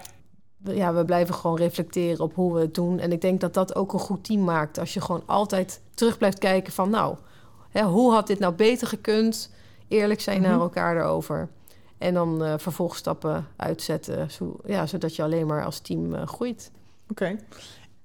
We- 0.57 0.75
Ja, 0.75 0.93
we 0.93 1.05
blijven 1.05 1.33
gewoon 1.35 1.57
reflecteren 1.57 2.19
op 2.23 2.35
hoe 2.35 2.53
we 2.53 2.59
het 2.59 2.73
doen. 2.75 2.99
En 2.99 3.11
ik 3.11 3.21
denk 3.21 3.41
dat 3.41 3.53
dat 3.53 3.75
ook 3.75 3.93
een 3.93 3.99
goed 3.99 4.23
team 4.23 4.43
maakt. 4.43 4.77
Als 4.77 4.93
je 4.93 5.01
gewoon 5.01 5.23
altijd 5.25 5.81
terug 5.93 6.17
blijft 6.17 6.37
kijken 6.39 6.73
van... 6.73 6.89
nou, 6.89 7.15
hè, 7.69 7.83
hoe 7.83 8.11
had 8.11 8.27
dit 8.27 8.39
nou 8.39 8.53
beter 8.53 8.87
gekund? 8.87 9.51
Eerlijk 9.87 10.21
zijn 10.21 10.41
Mhm. 10.41 10.49
naar 10.49 10.59
elkaar 10.59 10.97
erover. 10.97 11.49
En 11.97 12.13
dan 12.13 12.43
eh 12.43 12.53
vervolgstappen 12.57 13.47
uitzetten. 13.55 14.31
Zo, 14.31 14.55
ja, 14.65 14.85
zodat 14.85 15.15
je 15.15 15.23
alleen 15.23 15.47
maar 15.47 15.65
als 15.65 15.79
team 15.79 16.15
eh, 16.15 16.27
groeit. 16.27 16.71
oké. 17.09 17.35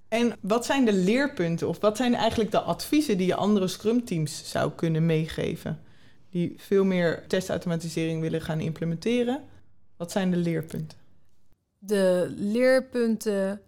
En 0.08 0.32
wat 0.40 0.64
zijn 0.66 0.84
de 0.84 0.92
leerpunten 0.92 1.68
of 1.68 1.80
wat 1.80 1.96
zijn 1.96 2.14
eigenlijk 2.14 2.50
de 2.50 2.60
adviezen 2.60 3.18
die 3.18 3.26
je 3.26 3.34
andere 3.36 3.68
Scrum-teams 3.68 4.50
zou 4.50 4.70
kunnen 4.74 5.06
meegeven? 5.06 5.80
Die 6.34 6.54
veel 6.56 6.84
meer 6.84 7.24
testautomatisering 7.28 8.20
willen 8.20 8.40
gaan 8.42 8.60
implementeren. 8.60 9.42
Wat 9.96 10.10
zijn 10.12 10.30
de 10.30 10.36
leerpunten? 10.36 10.98
De 11.78 12.32
leerpunten 12.36 13.60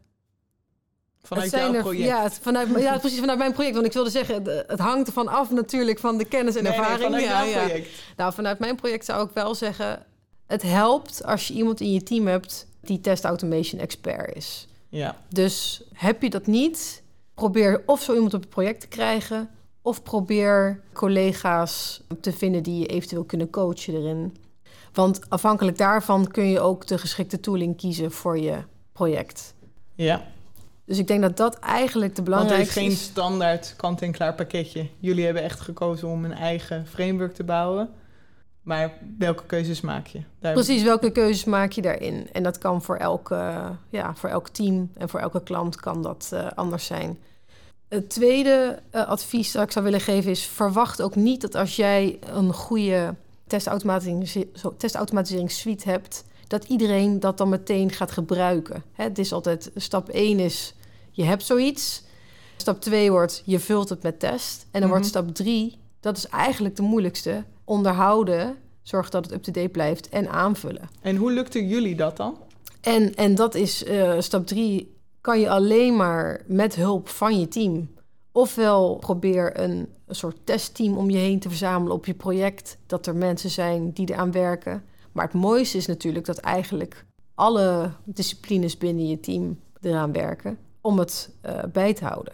Vanuit 1.22 1.50
jouw 1.50 1.74
er- 1.74 1.80
project? 1.82 2.04
Ja, 2.04 2.22
het- 2.22 2.38
vanuit, 2.42 2.68
ja, 2.78 2.98
precies 3.04 3.18
vanuit 3.18 3.38
mijn 3.38 3.52
project. 3.52 3.74
Want 3.74 3.86
ik 3.86 3.92
wilde 3.92 4.10
zeggen, 4.10 4.42
het 4.66 4.78
hangt 4.78 5.06
ervan 5.06 5.28
af 5.28 5.50
natuurlijk 5.50 5.98
van 5.98 6.18
de 6.18 6.24
kennis 6.24 6.56
en 6.56 6.62
Nee, 6.62 6.72
nee, 6.72 6.80
ervaring. 6.80 7.04
vanuit 7.04 7.24
ja. 7.50 7.64
project. 7.66 7.88
Nou, 8.16 8.32
vanuit 8.32 8.58
mijn 8.58 8.76
project 8.76 9.04
zou 9.04 9.26
ik 9.28 9.34
wel 9.34 9.54
zeggen... 9.54 10.06
het 10.46 10.62
helpt 10.62 11.24
als 11.24 11.48
je 11.48 11.54
iemand 11.54 11.80
in 11.80 11.92
je 11.92 12.02
team 12.02 12.26
hebt 12.26 12.66
die 12.80 13.00
test 13.00 13.24
automation 13.24 13.80
expert 13.80 14.36
is. 14.36 14.66
Ja, 14.88 15.16
Dus 15.28 15.82
heb 15.92 16.22
je 16.22 16.30
dat 16.30 16.46
niet, 16.46 17.02
probeer 17.34 17.82
of 17.86 18.02
zo 18.02 18.14
iemand 18.14 18.34
op 18.34 18.40
het 18.40 18.50
project 18.50 18.80
te 18.80 18.88
krijgen... 18.88 19.50
of 19.86 20.02
probeer 20.02 20.80
collega's 20.92 22.02
te 22.20 22.32
vinden 22.32 22.62
die 22.62 22.78
je 22.78 22.86
eventueel 22.86 23.24
kunnen 23.24 23.50
coachen 23.50 23.94
erin. 23.94 24.36
Want 24.92 25.20
afhankelijk 25.30 25.78
daarvan 25.78 26.28
kun 26.28 26.48
je 26.48 26.60
ook 26.60 26.86
de 26.86 26.98
geschikte 26.98 27.40
tooling 27.40 27.76
kiezen 27.76 28.12
voor 28.12 28.38
je 28.38 28.56
project. 28.92 29.54
ja. 29.94 30.22
Dus 30.84 30.98
ik 30.98 31.06
denk 31.06 31.22
dat 31.22 31.36
dat 31.36 31.58
eigenlijk 31.58 32.14
de 32.16 32.22
Want 32.22 32.34
er 32.34 32.40
is 32.40 32.46
belangrijkste 32.46 32.80
geen 32.80 32.90
is. 32.90 33.02
standaard 33.02 33.74
kant-en-klaar 33.76 34.34
pakketje. 34.34 34.88
Jullie 34.98 35.24
hebben 35.24 35.42
echt 35.42 35.60
gekozen 35.60 36.08
om 36.08 36.24
een 36.24 36.32
eigen 36.34 36.86
framework 36.86 37.34
te 37.34 37.44
bouwen. 37.44 37.88
Maar 38.62 38.92
welke 39.18 39.42
keuzes 39.46 39.80
maak 39.80 40.06
je? 40.06 40.22
Daar 40.38 40.52
Precies, 40.52 40.82
welke 40.82 41.10
keuzes 41.10 41.44
maak 41.44 41.72
je 41.72 41.82
daarin? 41.82 42.28
En 42.32 42.42
dat 42.42 42.58
kan 42.58 42.82
voor, 42.82 42.96
elke, 42.96 43.54
ja, 43.90 44.14
voor 44.14 44.28
elk 44.28 44.48
team 44.48 44.90
en 44.94 45.08
voor 45.08 45.20
elke 45.20 45.42
klant 45.42 45.76
kan 45.76 46.02
dat 46.02 46.30
eh, 46.32 46.46
anders 46.54 46.86
zijn. 46.86 47.18
Het 47.88 48.10
tweede 48.10 48.82
eh, 48.90 49.08
advies 49.08 49.52
dat 49.52 49.62
ik 49.62 49.70
zou 49.70 49.84
willen 49.84 50.00
geven 50.00 50.30
is... 50.30 50.44
verwacht 50.46 51.02
ook 51.02 51.14
niet 51.14 51.40
dat 51.40 51.54
als 51.54 51.76
jij 51.76 52.18
een 52.32 52.52
goede 52.52 53.14
testautomatisering, 53.46 54.46
testautomatiseringssuite 54.76 55.88
hebt... 55.90 56.24
dat 56.46 56.64
iedereen 56.64 57.20
dat 57.20 57.38
dan 57.38 57.48
meteen 57.48 57.90
gaat 57.92 58.10
gebruiken. 58.10 58.82
Hè, 58.92 59.04
het 59.04 59.18
is 59.18 59.32
altijd, 59.32 59.70
stap 59.74 60.08
1 60.08 60.38
is, 60.38 60.74
je 61.10 61.24
hebt 61.24 61.44
zoiets. 61.44 62.02
Stap 62.56 62.80
2 62.80 63.10
wordt, 63.10 63.42
je 63.44 63.58
vult 63.58 63.88
het 63.88 64.02
met 64.02 64.20
test. 64.20 64.66
En 64.70 64.80
dan 64.80 64.88
wordt 64.88 65.04
Mhm. 65.04 65.14
stap 65.14 65.34
3, 65.34 65.78
dat 66.00 66.16
is 66.16 66.28
eigenlijk 66.28 66.76
de 66.76 66.82
moeilijkste... 66.82 67.44
onderhouden, 67.64 68.56
zorg 68.82 69.08
dat 69.08 69.24
het 69.24 69.34
up-to-date 69.34 69.68
blijft 69.68 70.08
en 70.08 70.28
aanvullen. 70.30 70.88
En 71.00 71.16
hoe 71.16 71.32
lukte 71.32 71.66
jullie 71.66 71.94
dat 71.94 72.16
dan? 72.16 72.38
En, 72.80 73.14
en 73.14 73.34
dat 73.34 73.54
is 73.54 73.84
eh, 73.84 74.14
stap 74.18 74.46
drie, 74.46 74.95
kan 75.26 75.40
je 75.40 75.50
alleen 75.50 75.96
maar 75.96 76.40
met 76.46 76.74
hulp 76.74 77.08
van 77.08 77.40
je 77.40 77.48
team. 77.48 77.94
Ofwel 78.32 78.96
probeer 78.96 79.60
een, 79.60 79.88
een 80.06 80.14
soort 80.14 80.36
testteam 80.44 80.96
om 80.96 81.10
je 81.10 81.16
heen 81.16 81.38
te 81.38 81.48
verzamelen 81.48 81.94
op 81.94 82.06
je 82.06 82.14
project. 82.14 82.78
Dat 82.86 83.06
er 83.06 83.16
mensen 83.16 83.50
zijn 83.50 83.92
die 83.92 84.10
eraan 84.10 84.32
werken. 84.32 84.84
Maar 85.12 85.24
het 85.24 85.34
mooiste 85.34 85.76
is 85.76 85.86
natuurlijk 85.86 86.26
dat 86.26 86.38
eigenlijk 86.38 87.04
alle 87.34 87.90
disciplines 88.04 88.78
binnen 88.78 89.08
je 89.08 89.20
team 89.20 89.60
eraan 89.80 90.12
werken 90.12 90.58
om 90.80 90.98
het 90.98 91.30
eh, 91.40 91.58
bij 91.72 91.94
te 91.94 92.04
houden. 92.04 92.32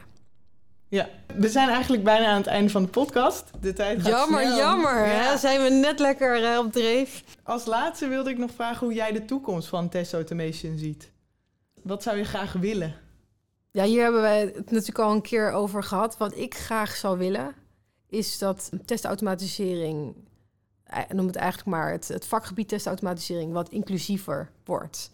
Ja, 0.89 1.09
we 1.35 1.49
zijn 1.49 1.69
eigenlijk 1.69 2.05
bijna 2.05 2.27
aan 2.27 2.37
het 2.37 2.47
einde 2.47 2.71
van 2.71 2.83
de 2.83 2.89
podcast. 2.89 3.51
De 3.61 3.73
tijd 3.73 4.03
gaat 4.03 4.11
Jammer, 4.11 4.43
snel. 4.43 4.57
jammer. 4.57 5.07
Ja. 5.07 5.13
Hè? 5.13 5.37
Zijn 5.37 5.63
we 5.63 5.69
net 5.69 5.99
lekker 5.99 6.45
eh, 6.45 6.59
op 6.59 6.73
dreef. 6.73 7.25
Als 7.43 7.65
laatste 7.65 8.09
wilde 8.09 8.31
ik 8.31 8.39
nog 8.39 8.51
vragen 8.55 8.87
hoe 8.87 8.97
jij 8.97 9.13
de 9.13 9.25
toekomst 9.25 9.69
van 9.69 9.89
test 9.89 10.13
automation 10.13 10.79
ziet. 10.79 11.12
Wat 11.83 12.03
zou 12.03 12.17
je 12.17 12.25
graag 12.25 12.53
willen? 12.53 12.95
Ja, 13.71 13.85
hier 13.85 14.03
hebben 14.03 14.21
wij 14.21 14.41
het 14.41 14.71
natuurlijk 14.71 14.99
al 14.99 15.13
een 15.13 15.23
keer 15.23 15.51
over 15.51 15.83
gehad. 15.83 16.17
Wat 16.17 16.37
ik 16.37 16.55
graag 16.55 16.97
zou 16.97 17.19
willen, 17.19 17.55
is 18.09 18.39
dat 18.39 18.71
testautomatisering, 18.85 20.15
eh, 20.85 20.99
noem 21.09 21.27
het 21.27 21.37
eigenlijk 21.37 21.69
maar 21.69 21.91
het, 21.91 22.09
het 22.09 22.27
vakgebied 22.27 22.69
testautomatisering, 22.69 23.53
wat 23.53 23.69
inclusiever 23.69 24.51
wordt. 24.65 25.11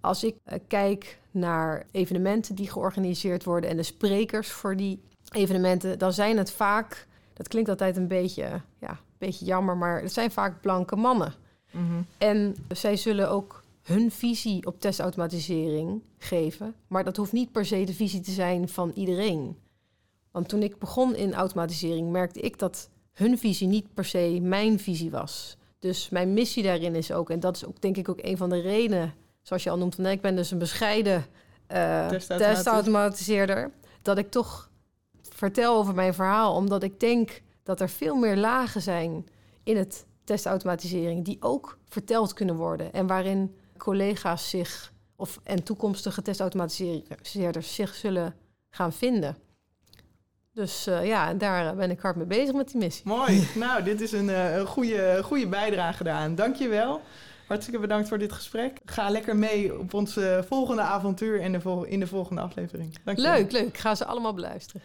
Als 0.00 0.24
ik 0.24 0.36
eh, 0.44 0.58
kijk 0.68 1.18
naar 1.30 1.86
evenementen 1.90 2.54
die 2.54 2.70
georganiseerd 2.70 3.44
worden 3.44 3.70
en 3.70 3.76
de 3.76 3.82
sprekers 3.82 4.50
voor 4.50 4.76
die 4.76 5.02
evenementen, 5.30 5.98
dan 5.98 6.12
zijn 6.12 6.38
het 6.38 6.50
vaak, 6.50 7.06
dat 7.32 7.48
klinkt 7.48 7.68
altijd 7.68 7.96
een 7.96 8.08
beetje, 8.08 8.60
ja, 8.78 8.90
een 8.90 8.96
beetje 9.18 9.44
jammer, 9.44 9.76
maar 9.76 10.00
het 10.00 10.12
zijn 10.12 10.30
vaak 10.30 10.60
blanke 10.60 10.96
mannen. 10.96 11.34
En 12.18 12.56
zij 12.68 12.96
zullen 12.96 13.30
ook 13.30 13.62
hun 13.86 14.10
visie 14.10 14.66
op 14.66 14.80
testautomatisering 14.80 16.02
geven. 16.18 16.74
Maar 16.86 17.04
dat 17.04 17.16
hoeft 17.16 17.32
niet 17.32 17.52
per 17.52 17.66
se 17.66 17.84
de 17.84 17.94
visie 17.94 18.20
te 18.20 18.30
zijn 18.30 18.68
van 18.68 18.90
iedereen. 18.94 19.56
Want 20.30 20.48
toen 20.48 20.62
ik 20.62 20.78
begon 20.78 21.14
in 21.14 21.34
automatisering, 21.34 22.10
merkte 22.10 22.40
ik 22.40 22.58
dat 22.58 22.90
hun 23.12 23.38
visie 23.38 23.66
niet 23.66 23.94
per 23.94 24.04
se 24.04 24.38
mijn 24.42 24.78
visie 24.78 25.10
was. 25.10 25.56
Dus 25.78 26.08
mijn 26.08 26.32
missie 26.34 26.62
daarin 26.62 26.94
is 26.94 27.12
ook, 27.12 27.30
en 27.30 27.40
dat 27.40 27.56
is 27.56 27.66
ook 27.66 27.80
denk 27.80 27.96
ik 27.96 28.08
ook 28.08 28.18
een 28.22 28.36
van 28.36 28.48
de 28.48 28.60
redenen, 28.60 29.14
zoals 29.42 29.62
je 29.62 29.70
al 29.70 29.78
noemt, 29.78 29.94
van 29.94 30.06
ik 30.06 30.20
ben 30.20 30.36
dus 30.36 30.50
een 30.50 30.58
bescheiden 30.58 31.26
eh 31.66 32.08
Testautomatis- 32.08 32.56
testautomatiseerder, 32.56 33.70
dat 34.02 34.18
ik 34.18 34.30
toch 34.30 34.70
vertel 35.22 35.76
over 35.76 35.94
mijn 35.94 36.14
verhaal, 36.14 36.54
omdat 36.54 36.82
ik 36.82 37.00
denk 37.00 37.42
dat 37.62 37.80
er 37.80 37.88
veel 37.88 38.14
meer 38.14 38.36
lagen 38.36 38.82
zijn 38.82 39.26
in 39.62 39.76
het 39.76 40.06
testautomatisering 40.24 41.24
die 41.24 41.36
ook 41.40 41.78
verteld 41.88 42.32
kunnen 42.32 42.56
worden 42.56 42.92
en 42.92 43.06
waarin 43.06 43.54
collega's 43.76 44.50
zich 44.50 44.92
of 45.16 45.40
en 45.42 45.62
toekomstige 45.62 46.22
testautomatiseerders 46.22 47.74
zich 47.74 47.94
zullen 47.94 48.34
gaan 48.70 48.92
vinden. 48.92 49.36
Dus 50.52 50.86
eh, 50.86 51.06
ja, 51.06 51.28
en 51.28 51.38
daar 51.38 51.76
ben 51.76 51.90
ik 51.90 52.00
hard 52.00 52.16
mee 52.16 52.26
bezig 52.26 52.54
met 52.54 52.68
die 52.68 52.80
missie. 52.80 53.06
Mooi. 53.06 53.48
nou, 53.54 53.82
dit 53.82 54.00
is 54.00 54.12
een, 54.12 54.30
eh, 54.30 54.60
goede, 54.66 55.20
goede 55.22 55.48
bijdrage 55.48 56.04
daaraan. 56.04 56.34
Dankjewel. 56.34 57.00
Hartstikke 57.46 57.80
bedankt 57.80 58.08
voor 58.08 58.18
dit 58.18 58.32
gesprek. 58.32 58.78
Ga 58.84 59.10
lekker 59.10 59.36
mee 59.36 59.78
op 59.78 59.94
ons 59.94 60.18
volgende 60.48 60.82
avontuur 60.82 61.40
in 61.40 61.52
de, 61.52 61.60
vol- 61.60 61.84
in 61.84 62.00
de 62.00 62.06
volgende 62.06 62.40
aflevering. 62.40 62.94
Dankjewel. 63.04 63.32
Leuk, 63.32 63.52
leuk. 63.52 63.66
Ik 63.66 63.78
ga 63.78 63.94
ze 63.94 64.04
allemaal 64.04 64.34
beluisteren. 64.34 64.82